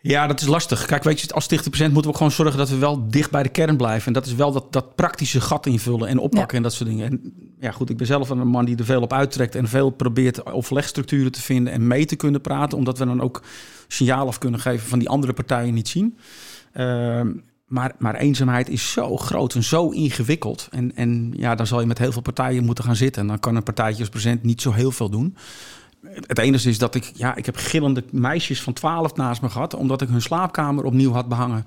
Ja, 0.00 0.26
dat 0.26 0.40
is 0.40 0.46
lastig. 0.46 0.86
Kijk, 0.86 1.04
weet 1.04 1.20
je, 1.20 1.32
als 1.32 1.44
stichting 1.44 1.70
patiënt 1.70 1.92
moeten 1.92 2.10
we 2.10 2.16
ook 2.16 2.22
gewoon 2.22 2.36
zorgen 2.36 2.58
dat 2.58 2.68
we 2.68 2.76
wel 2.76 3.08
dicht 3.10 3.30
bij 3.30 3.42
de 3.42 3.48
kern 3.48 3.76
blijven. 3.76 4.06
En 4.06 4.12
dat 4.12 4.26
is 4.26 4.34
wel 4.34 4.52
dat, 4.52 4.72
dat 4.72 4.94
praktische 4.94 5.40
gat 5.40 5.66
invullen 5.66 6.08
en 6.08 6.18
oppakken 6.18 6.56
en 6.56 6.62
dat 6.62 6.72
soort 6.72 6.88
dingen. 6.88 7.06
En 7.10 7.32
ja, 7.60 7.70
goed, 7.70 7.90
ik 7.90 7.96
ben 7.96 8.06
zelf 8.06 8.30
een 8.30 8.48
man 8.48 8.64
die 8.64 8.76
er 8.76 8.84
veel 8.84 9.02
op 9.02 9.12
uittrekt 9.12 9.54
en 9.54 9.68
veel 9.68 9.90
probeert 9.90 10.46
overlegstructuren 10.46 11.32
te 11.32 11.40
vinden 11.40 11.72
en 11.72 11.86
mee 11.86 12.04
te 12.04 12.16
kunnen 12.16 12.40
praten. 12.40 12.78
Omdat 12.78 12.98
we 12.98 13.04
dan 13.04 13.20
ook 13.20 13.42
signaal 13.88 14.26
af 14.26 14.38
kunnen 14.38 14.60
geven 14.60 14.88
van 14.88 14.98
die 14.98 15.08
andere 15.08 15.32
partijen 15.32 15.74
niet 15.74 15.88
zien. 15.88 16.18
Ehm, 16.72 17.32
maar, 17.66 17.94
maar 17.98 18.14
eenzaamheid 18.14 18.68
is 18.68 18.92
zo 18.92 19.16
groot 19.16 19.54
en 19.54 19.62
zo 19.62 19.90
ingewikkeld. 19.90 20.68
En, 20.70 20.96
en 20.96 21.32
ja, 21.36 21.54
dan 21.54 21.66
zal 21.66 21.80
je 21.80 21.86
met 21.86 21.98
heel 21.98 22.12
veel 22.12 22.22
partijen 22.22 22.64
moeten 22.64 22.84
gaan 22.84 22.96
zitten. 22.96 23.22
En 23.22 23.28
dan 23.28 23.40
kan 23.40 23.56
een 23.56 23.62
partijtje 23.62 24.00
als 24.00 24.08
present 24.08 24.42
niet 24.42 24.62
zo 24.62 24.72
heel 24.72 24.90
veel 24.90 25.10
doen. 25.10 25.36
Het 26.26 26.38
enige 26.38 26.68
is 26.68 26.78
dat 26.78 26.94
ik, 26.94 27.10
ja, 27.14 27.36
ik 27.36 27.46
heb 27.46 27.56
gillende 27.56 28.04
meisjes 28.10 28.62
van 28.62 28.72
12 28.72 29.14
naast 29.16 29.42
me 29.42 29.48
gehad, 29.50 29.74
omdat 29.74 30.02
ik 30.02 30.08
hun 30.08 30.22
slaapkamer 30.22 30.84
opnieuw 30.84 31.12
had 31.12 31.28
behangen. 31.28 31.64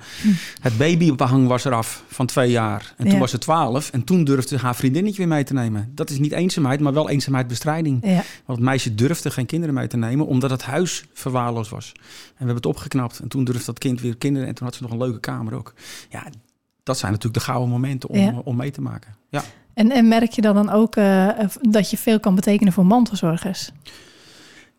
Het 0.62 0.78
babybehang 0.78 1.48
was 1.48 1.66
eraf 1.66 2.04
van 2.08 2.26
twee 2.26 2.52
jaar. 2.52 2.94
En 2.98 3.08
toen 3.10 3.20
was 3.20 3.32
ze 3.32 3.38
12 3.38 3.90
en 3.92 4.04
toen 4.04 4.24
durfde 4.24 4.58
haar 4.58 4.76
vriendinnetje 4.76 5.18
weer 5.18 5.28
mee 5.28 5.44
te 5.44 5.54
nemen. 5.54 5.92
Dat 5.96 6.10
is 6.10 6.20
niet 6.20 6.32
eenzaamheid, 6.32 6.80
maar 6.80 6.94
wel 6.94 7.10
eenzaamheidbestrijding. 7.10 8.00
Ja. 8.06 8.14
Want 8.46 8.58
het 8.60 8.68
meisje 8.68 8.96
durfde 8.96 9.32
geen 9.32 9.46
kinderen 9.46 9.76
mee 9.76 9.88
te 9.88 9.98
nemen, 9.98 10.26
omdat 10.26 10.50
het 10.50 10.64
huis 10.64 11.06
verwaarloosd 11.14 11.72
was. 11.72 11.92
En 11.96 12.02
we 12.28 12.36
hebben 12.38 12.56
het 12.56 12.66
opgeknapt. 12.66 13.20
En 13.20 13.28
toen 13.28 13.44
durfde 13.44 13.66
dat 13.66 13.80
kind 13.80 14.02
weer 14.02 14.18
kinderen. 14.18 14.48
En 14.48 14.56
toen 14.56 14.66
had 14.68 14.76
ze 14.76 14.82
nog 14.84 14.92
een 14.92 14.98
leuke 14.98 15.20
kamer 15.20 15.54
ook. 15.54 15.74
Ja, 16.10 16.24
dat 16.84 16.98
zijn 16.98 17.12
natuurlijk 17.12 17.40
de 17.40 17.46
gouden 17.52 17.70
momenten 17.70 18.10
om, 18.10 18.20
Ja. 18.20 18.42
om 18.44 18.56
mee 18.56 18.72
te 18.72 18.82
maken. 18.82 19.16
Ja. 19.30 19.44
En, 19.74 19.92
en 19.92 20.08
merk 20.08 20.32
je 20.32 20.42
dan, 20.42 20.56
dan 20.56 20.70
ook 20.70 20.96
eh, 20.96 21.28
dat 21.62 21.90
je 21.90 21.98
veel 21.98 22.20
kan 22.20 22.36
betekenen 22.36 22.74
voor 22.74 22.86
mantelzorgers? 22.86 23.72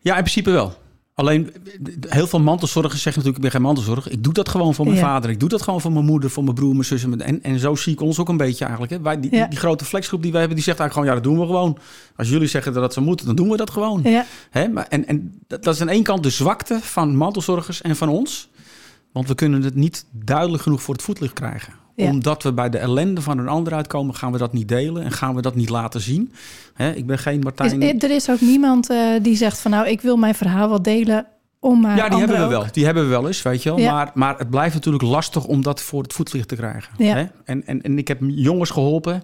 Ja, 0.02 0.12
in 0.16 0.20
principe 0.22 0.50
wel. 0.50 0.80
Alleen, 1.14 1.52
heel 2.08 2.26
veel 2.26 2.40
mantelzorgers 2.40 3.02
zeggen 3.02 3.22
natuurlijk, 3.22 3.36
ik 3.36 3.42
ben 3.42 3.50
geen 3.50 3.62
mantelzorg. 3.62 4.08
Ik 4.08 4.24
doe 4.24 4.32
dat 4.32 4.48
gewoon 4.48 4.74
voor 4.74 4.84
mijn 4.84 4.96
Ja. 4.96 5.02
vader. 5.02 5.30
Ik 5.30 5.40
doe 5.40 5.48
dat 5.48 5.62
gewoon 5.62 5.80
voor 5.80 5.92
mijn 5.92 6.04
moeder, 6.04 6.30
voor 6.30 6.42
mijn 6.42 6.54
broer, 6.54 6.72
mijn 6.72 6.84
zus. 6.84 7.02
En, 7.04 7.20
en, 7.20 7.42
en 7.42 7.58
zo 7.58 7.74
zie 7.74 7.92
ik 7.92 8.00
ons 8.00 8.18
ook 8.18 8.28
een 8.28 8.36
beetje 8.36 8.62
eigenlijk. 8.64 8.92
Hè. 8.92 9.00
Wij, 9.00 9.20
die, 9.20 9.34
Ja. 9.34 9.46
die, 9.46 9.58
grote 9.58 9.84
flexgroep 9.84 10.22
die 10.22 10.30
wij 10.30 10.40
hebben, 10.40 10.58
die 10.58 10.66
zegt 10.66 10.78
eigenlijk 10.80 11.08
gewoon, 11.10 11.22
ja, 11.22 11.28
dat 11.30 11.38
doen 11.38 11.46
we 11.48 11.54
gewoon. 11.54 11.78
Als 12.16 12.28
jullie 12.28 12.48
zeggen 12.48 12.72
dat 12.72 12.82
dat 12.82 12.92
zo 12.92 13.00
moet, 13.00 13.26
dan 13.26 13.34
doen 13.36 13.48
we 13.48 13.56
dat 13.56 13.70
gewoon. 13.70 14.00
Ja, 14.04 14.26
Hè? 14.50 14.68
Maar, 14.68 14.86
en, 14.88 15.06
en 15.06 15.40
dat, 15.46 15.64
dat 15.64 15.74
is 15.74 15.80
aan 15.80 15.88
één 15.88 16.02
kant 16.02 16.22
de 16.22 16.30
zwakte 16.30 16.78
van 16.82 17.16
mantelzorgers 17.16 17.80
en 17.82 17.96
van 17.96 18.08
ons. 18.08 18.48
Want 19.12 19.28
we 19.28 19.34
kunnen 19.34 19.62
het 19.62 19.74
niet 19.74 20.04
duidelijk 20.10 20.62
genoeg 20.62 20.82
voor 20.82 20.94
het 20.94 21.02
voetlicht 21.02 21.32
krijgen. 21.34 21.72
Ja. 21.94 22.10
Omdat 22.10 22.42
we 22.42 22.52
bij 22.52 22.70
de 22.70 22.78
ellende 22.78 23.20
van 23.20 23.38
een 23.38 23.48
ander 23.48 23.74
uitkomen, 23.74 24.14
gaan 24.14 24.32
we 24.32 24.38
dat 24.38 24.52
niet 24.52 24.68
delen 24.68 25.02
en 25.02 25.12
gaan 25.12 25.34
we 25.34 25.42
dat 25.42 25.54
niet 25.54 25.68
laten 25.68 26.00
zien. 26.00 26.32
Hè? 26.74 26.92
Ik 26.92 27.06
ben 27.06 27.18
geen 27.18 27.38
is, 27.38 27.44
Martijn. 27.44 28.00
er 28.00 28.10
is 28.10 28.30
ook 28.30 28.40
niemand 28.40 28.90
eh, 28.90 28.98
die 29.22 29.36
zegt 29.36 29.58
van 29.58 29.70
nou, 29.70 29.88
ik 29.88 30.00
wil 30.00 30.16
mijn 30.16 30.34
verhaal 30.34 30.68
wel 30.68 30.82
delen 30.82 31.26
om 31.62 31.80
maar 31.80 31.96
ja, 31.96 32.08
die 32.08 32.18
hebben 32.18 32.40
we 32.40 32.46
wel. 32.46 32.64
Die 32.72 32.84
hebben 32.84 33.02
we 33.02 33.08
wel 33.08 33.26
eens, 33.26 33.42
weet 33.42 33.62
je 33.62 33.68
wel. 33.68 33.78
Ja. 33.78 33.92
Maar, 33.92 34.10
maar 34.14 34.38
het 34.38 34.50
blijft 34.50 34.74
natuurlijk 34.74 35.02
lastig 35.02 35.44
om 35.44 35.62
dat 35.62 35.82
voor 35.82 36.02
het 36.02 36.12
voetlicht 36.12 36.48
te 36.48 36.56
krijgen. 36.56 36.92
Ja. 36.98 37.14
Hè? 37.14 37.24
En, 37.44 37.66
en, 37.66 37.82
en 37.82 37.98
ik 37.98 38.08
heb 38.08 38.18
jongens 38.26 38.70
geholpen. 38.70 39.22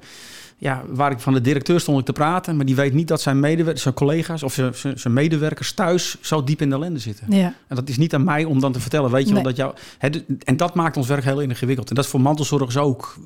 Ja, 0.60 0.82
waar 0.88 1.10
ik 1.10 1.20
van 1.20 1.32
de 1.32 1.40
directeur 1.40 1.80
stond 1.80 1.98
ik 1.98 2.04
te 2.04 2.12
praten, 2.12 2.56
maar 2.56 2.64
die 2.66 2.74
weet 2.74 2.92
niet 2.92 3.08
dat 3.08 3.20
zijn 3.20 3.40
medewerkers, 3.40 3.82
zijn 3.82 3.94
collega's 3.94 4.42
of 4.42 4.52
zijn, 4.52 4.74
zijn, 4.74 4.98
zijn 4.98 5.14
medewerkers 5.14 5.72
thuis 5.72 6.16
zo 6.20 6.44
diep 6.44 6.60
in 6.60 6.68
de 6.68 6.74
ellende 6.74 6.98
zitten. 6.98 7.26
Ja, 7.30 7.54
En 7.68 7.76
dat 7.76 7.88
is 7.88 7.96
niet 7.98 8.14
aan 8.14 8.24
mij 8.24 8.44
om 8.44 8.60
dan 8.60 8.72
te 8.72 8.80
vertellen, 8.80 9.10
weet 9.10 9.28
je 9.28 9.34
wel, 9.34 9.42
Nee. 9.42 9.52
dat 9.52 9.56
jou... 9.56 9.74
Hè, 9.98 10.08
en 10.44 10.56
dat 10.56 10.74
maakt 10.74 10.96
ons 10.96 11.06
werk 11.06 11.24
heel 11.24 11.40
ingewikkeld. 11.40 11.88
En 11.88 11.94
dat 11.94 12.04
is 12.04 12.10
voor 12.10 12.20
mantelzorgers 12.20 12.76
ook. 12.76 13.16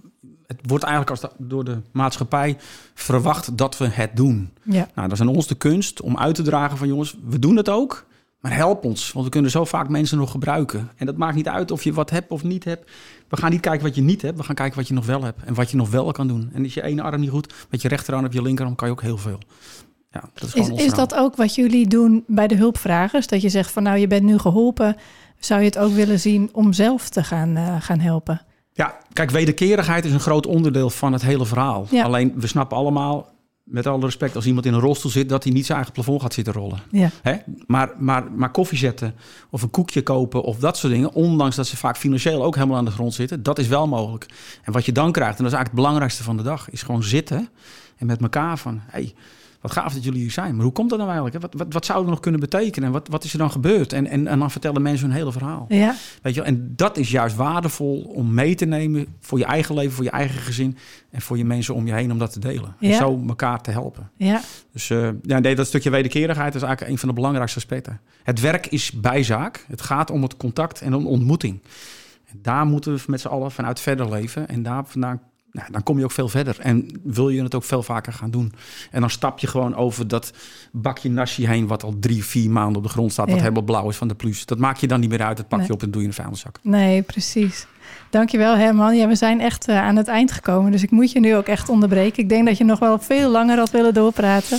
Het 0.47 0.59
wordt 0.63 0.85
eigenlijk 0.85 1.23
als 1.23 1.33
door 1.39 1.65
de 1.65 1.77
maatschappij 1.93 2.57
verwacht 2.95 3.57
dat 3.59 3.79
we 3.79 3.89
het 3.89 4.17
doen. 4.17 4.51
ja. 4.63 4.89
Nou, 4.95 5.09
dat 5.09 5.13
is 5.13 5.21
aan 5.21 5.35
ons 5.35 5.47
de 5.47 5.55
kunst 5.55 6.01
om 6.01 6.19
uit 6.19 6.35
te 6.35 6.43
dragen 6.43 6.79
van 6.79 6.89
jongens, 6.89 7.17
we 7.25 7.39
doen 7.39 7.57
het 7.57 7.69
ook, 7.69 8.07
maar 8.43 8.55
help 8.57 8.85
ons. 8.85 9.13
Want 9.13 9.25
we 9.25 9.31
kunnen 9.31 9.51
zo 9.51 9.65
vaak 9.65 9.89
mensen 9.89 10.19
nog 10.19 10.31
gebruiken. 10.31 10.91
En 10.97 11.07
dat 11.07 11.17
maakt 11.17 11.35
niet 11.35 11.49
uit 11.49 11.71
of 11.71 11.85
je 11.85 11.93
wat 11.93 12.11
hebt 12.11 12.31
of 12.31 12.43
niet 12.43 12.65
hebt. 12.65 12.91
We 13.29 13.37
gaan 13.37 13.51
niet 13.51 13.61
kijken 13.61 13.83
wat 13.87 13.95
je 13.95 14.03
niet 14.03 14.23
hebt, 14.23 14.37
we 14.37 14.43
gaan 14.43 14.55
kijken 14.55 14.77
wat 14.77 14.89
je 14.89 14.95
nog 14.95 15.07
wel 15.07 15.23
hebt. 15.23 15.43
En 15.45 15.55
wat 15.55 15.71
je 15.71 15.77
nog 15.77 15.91
wel 15.91 16.13
kan 16.13 16.29
doen. 16.29 16.51
En 16.53 16.65
is 16.65 16.75
je 16.75 16.83
ene 16.83 17.03
arm 17.03 17.21
niet 17.21 17.31
goed, 17.31 17.55
met 17.71 17.83
je 17.83 17.89
rechterarm 17.89 18.27
of 18.27 18.33
je 18.33 18.43
linkerarm 18.43 18.75
kan 18.75 18.89
je 18.89 18.95
ook 18.95 19.03
heel 19.03 19.19
veel. 19.19 19.39
Ja, 20.11 20.23
dat 20.35 20.55
is 20.55 20.69
Is, 20.69 20.95
dat 20.95 21.15
ook 21.15 21.37
wat 21.37 21.55
jullie 21.55 21.89
doen 21.89 22.25
bij 22.27 22.49
de 22.49 22.55
hulpvragers? 22.55 23.27
Dat 23.27 23.43
je 23.43 23.49
zegt 23.49 23.71
van 23.71 23.83
nou, 23.83 23.99
je 23.99 24.07
bent 24.07 24.23
nu 24.23 24.39
geholpen. 24.39 24.97
Zou 25.39 25.61
je 25.61 25.67
het 25.67 25.79
ook 25.79 25.93
willen 25.93 26.21
zien 26.21 26.49
om 26.53 26.73
zelf 26.73 27.09
te 27.09 27.25
gaan, 27.25 27.57
eh, 27.57 27.77
gaan 27.81 27.99
helpen? 27.99 28.41
Ja, 28.73 28.99
kijk, 29.13 29.31
wederkerigheid 29.31 30.05
is 30.05 30.13
een 30.13 30.21
groot 30.21 30.47
onderdeel 30.47 30.91
van 30.91 31.13
het 31.13 31.23
hele 31.23 31.47
verhaal. 31.47 31.87
Ja. 31.91 32.05
Alleen, 32.05 32.33
we 32.37 32.47
snappen 32.47 32.77
allemaal, 32.77 33.32
met 33.65 33.87
alle 33.87 34.05
respect, 34.05 34.37
als 34.37 34.47
iemand 34.47 34.67
in 34.67 34.73
een 34.73 34.81
rolstoel 34.81 35.11
zit, 35.11 35.29
dat 35.29 35.45
hij 35.45 35.53
niet 35.53 35.65
zijn 35.67 35.77
eigen 35.77 35.95
plafond 35.95 36.23
gaat 36.23 36.35
zitten 36.35 36.53
rollen. 36.53 36.79
Ja, 36.91 37.11
Hè? 37.23 37.37
Maar, 37.67 37.93
maar, 37.99 38.33
maar 38.33 38.51
koffie 38.51 38.79
zetten 38.79 39.15
of 39.51 39.63
een 39.63 39.71
koekje 39.71 40.03
kopen 40.03 40.43
of 40.43 40.59
dat 40.59 40.77
soort 40.77 40.93
dingen, 40.93 41.13
ondanks 41.13 41.57
dat 41.57 41.67
ze 41.67 41.77
vaak 41.77 41.97
financieel 41.97 42.45
ook 42.45 42.55
helemaal 42.55 42.77
aan 42.77 42.85
de 42.85 42.91
grond 42.91 43.15
zitten, 43.15 43.43
dat 43.43 43.59
is 43.59 43.69
wel 43.69 43.89
mogelijk. 43.89 44.27
En 44.63 44.73
wat 44.73 44.85
je 44.85 44.93
dan 44.93 45.13
krijgt, 45.13 45.39
en 45.39 45.45
dat 45.45 45.53
is 45.53 45.59
eigenlijk 45.59 45.77
het 45.77 45.81
belangrijkste 45.81 46.23
van 46.23 46.37
de 46.37 46.43
dag, 46.43 46.71
is 46.71 46.83
gewoon 46.83 47.03
zitten 47.03 47.49
en 47.97 48.07
met 48.07 48.23
elkaar 48.23 48.59
van, 48.59 48.81
hey, 48.87 49.15
wat 49.63 49.73
gaaf 49.73 49.95
dat 49.95 50.05
jullie 50.05 50.21
hier 50.21 50.31
zijn. 50.31 50.55
Maar 50.55 50.65
hoe 50.65 50.73
komt 50.73 50.91
dat 50.91 50.99
nou 50.99 51.11
eigenlijk? 51.11 51.43
Wat, 51.43 51.55
wat, 51.55 51.73
wat 51.73 51.85
zou 51.85 52.05
er 52.05 52.11
nog 52.11 52.21
kunnen 52.21 52.41
betekenen? 52.41 52.87
En 52.87 52.93
wat, 52.95 53.09
wat 53.09 53.25
is 53.25 53.33
er 53.33 53.39
dan 53.39 53.51
gebeurd? 53.51 53.93
En, 53.93 54.07
en, 54.07 54.27
en 54.27 54.39
dan 54.39 54.51
vertellen 54.51 54.83
mensen 54.83 55.07
hun 55.09 55.17
hele 55.17 55.33
verhaal. 55.33 55.67
ja, 55.69 55.95
Weet 56.23 56.35
je, 56.35 56.41
wel? 56.41 56.49
en 56.49 56.73
dat 56.77 56.97
is 56.97 57.11
juist 57.11 57.37
waardevol 57.37 58.13
om 58.15 58.35
mee 58.35 58.55
te 58.55 58.65
nemen 58.65 59.07
voor 59.21 59.39
je 59.39 59.45
eigen 59.45 59.75
leven, 59.75 59.93
voor 59.93 60.05
je 60.05 60.11
eigen 60.11 60.41
gezin 60.41 60.77
en 61.11 61.21
voor 61.21 61.39
je 61.39 61.45
mensen 61.45 61.75
om 61.75 61.87
je 61.87 61.93
heen 61.93 62.13
om 62.13 62.19
dat 62.19 62.33
te 62.33 62.39
delen. 62.41 62.77
En 62.81 62.95
zo 62.95 63.23
elkaar 63.29 63.61
te 63.61 63.71
helpen. 63.71 64.11
ja, 64.17 64.41
Dus 64.73 64.91
eh, 64.91 65.09
ja, 65.23 65.39
nee, 65.39 65.55
dat 65.55 65.67
stukje 65.67 65.91
wederkerigheid 65.91 66.55
is 66.55 66.63
eigenlijk 66.63 66.93
een 66.93 66.99
van 66.99 67.09
de 67.09 67.15
belangrijkste 67.15 67.59
aspecten. 67.59 68.01
Het 68.23 68.41
werk 68.41 68.67
is 68.67 68.93
bijzaak. 68.93 69.65
Het 69.69 69.81
gaat 69.83 70.11
om 70.11 70.23
het 70.23 70.37
contact 70.37 70.81
en 70.81 70.93
een 70.93 71.07
ontmoeting. 71.07 71.61
En 72.25 72.39
daar 72.43 72.67
moeten 72.67 72.95
we 72.95 73.03
met 73.07 73.21
z'n 73.21 73.29
allen 73.29 73.51
vanuit 73.51 73.81
verder 73.81 74.11
leven. 74.11 74.49
En 74.49 74.63
daar 74.63 74.85
vandaan 74.87 75.21
nou, 75.53 75.73
dan 75.73 75.83
kom 75.83 75.99
je 75.99 76.05
ook 76.05 76.11
veel 76.11 76.29
verder. 76.29 76.57
En 76.61 77.01
wil 77.03 77.29
je 77.29 77.43
het 77.43 77.55
ook 77.55 77.65
veel 77.65 77.83
vaker 77.83 78.13
gaan 78.13 78.31
doen. 78.31 78.53
En 78.91 79.01
dan 79.01 79.11
stap 79.11 79.39
je 79.39 79.47
gewoon 79.47 79.75
over 79.75 80.09
dat 80.09 80.33
bakje 80.73 81.11
nasi 81.11 81.47
heen... 81.47 81.67
wat 81.67 81.83
al 81.83 81.95
drie, 82.01 82.25
vier 82.25 82.51
maanden 82.51 82.77
op 82.77 82.83
de 82.83 82.89
grond 82.89 83.13
staat... 83.13 83.27
wat 83.27 83.35
Ja. 83.35 83.41
helemaal 83.43 83.63
blauw 83.63 83.89
is 83.89 83.97
van 83.97 84.09
de 84.09 84.15
plus. 84.15 84.47
Dat 84.47 84.59
maak 84.59 84.77
je 84.77 84.87
dan 84.87 85.01
niet 85.01 85.11
meer 85.11 85.23
uit. 85.23 85.37
Dat 85.37 85.49
pak 85.49 85.59
je 85.61 85.67
Nee. 85.67 85.75
op 85.77 85.83
en 85.83 85.91
doe 85.91 86.01
je 86.01 86.07
in 86.09 86.15
de 86.15 86.21
vuilniszak. 86.21 86.59
Nee, 86.63 87.03
precies. 87.03 87.67
Dankjewel 88.11 88.57
Herman. 88.57 88.97
Ja, 88.97 89.09
we 89.09 89.15
zijn 89.15 89.41
echt 89.41 89.69
eh, 89.69 89.77
aan 89.83 89.97
het 89.97 90.09
eind 90.09 90.33
gekomen. 90.33 90.73
Dus 90.73 90.83
ik 90.83 90.91
moet 90.91 91.13
je 91.13 91.21
nu 91.21 91.37
ook 91.37 91.47
echt 91.47 91.69
onderbreken. 91.69 92.23
Ik 92.23 92.29
denk 92.29 92.47
dat 92.47 92.59
je 92.59 92.65
nog 92.65 92.79
wel 92.79 92.99
veel 92.99 93.31
langer 93.31 93.59
had 93.59 93.71
willen 93.71 93.95
doorpraten. 93.95 94.59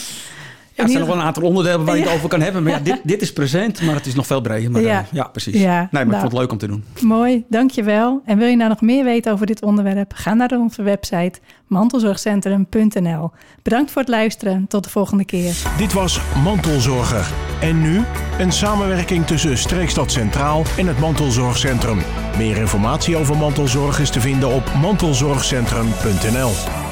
Ja, 0.76 0.84
er 0.84 0.90
zijn 0.90 1.00
nog 1.00 1.10
wel 1.10 1.18
een 1.18 1.24
aantal 1.28 1.44
onderdelen 1.44 1.86
waar 1.86 1.98
je 1.98 2.04
het 2.04 2.14
over 2.14 2.30
kan 2.30 2.42
hebben. 2.42 2.64
Maar 2.64 2.72
ja, 2.72 2.80
dit, 2.80 3.00
dit 3.04 3.22
is 3.22 3.34
present, 3.34 3.82
maar 3.82 3.96
het 3.96 4.06
is 4.06 4.16
nog 4.16 4.28
veel 4.28 4.42
breder. 4.42 4.72
Maar, 4.72 4.82
Ja. 4.82 4.90
ja. 4.90 5.06
ja, 5.12 5.24
precies. 5.24 5.62
Ja, 5.62 5.80
nee, 5.80 5.88
maar 5.92 6.02
ik 6.02 6.08
nou. 6.08 6.20
vond 6.20 6.32
het 6.32 6.42
leuk 6.42 6.52
om 6.52 6.58
te 6.58 6.68
doen. 6.68 6.84
Mooi, 7.02 7.44
dankjewel. 7.50 8.22
En 8.26 8.38
wil 8.38 8.48
je 8.48 8.56
nou 8.56 8.70
nog 8.70 8.82
meer 8.82 9.04
weten 9.04 9.32
over 9.32 9.46
dit 9.46 9.64
onderwerp? 9.64 10.12
Ga 10.16 10.34
naar 10.34 10.52
onze 10.52 10.82
website 10.84 11.40
mantelzorgcentrum.nl. 11.68 13.32
Bedankt 13.62 13.92
voor 13.92 14.02
het 14.02 14.12
luisteren. 14.12 14.66
Tot 14.68 14.84
de 14.84 14.90
volgende 14.90 15.26
keer. 15.26 15.56
Dit 15.78 15.94
was 15.94 16.20
Mantelzorger. 16.44 17.26
En 17.62 17.82
nu 17.82 18.02
een 18.40 18.52
samenwerking 18.52 19.26
tussen 19.26 19.58
Streekstad 19.58 20.12
Centraal 20.12 20.64
en 20.78 20.88
het 20.88 21.00
Mantelzorgcentrum. 21.00 22.00
Meer 22.38 22.58
informatie 22.58 23.18
over 23.18 23.38
mantelzorg 23.38 24.00
is 24.00 24.10
te 24.10 24.22
vinden 24.22 24.54
op 24.54 24.72
mantelzorgcentrum.nl. 24.82 26.83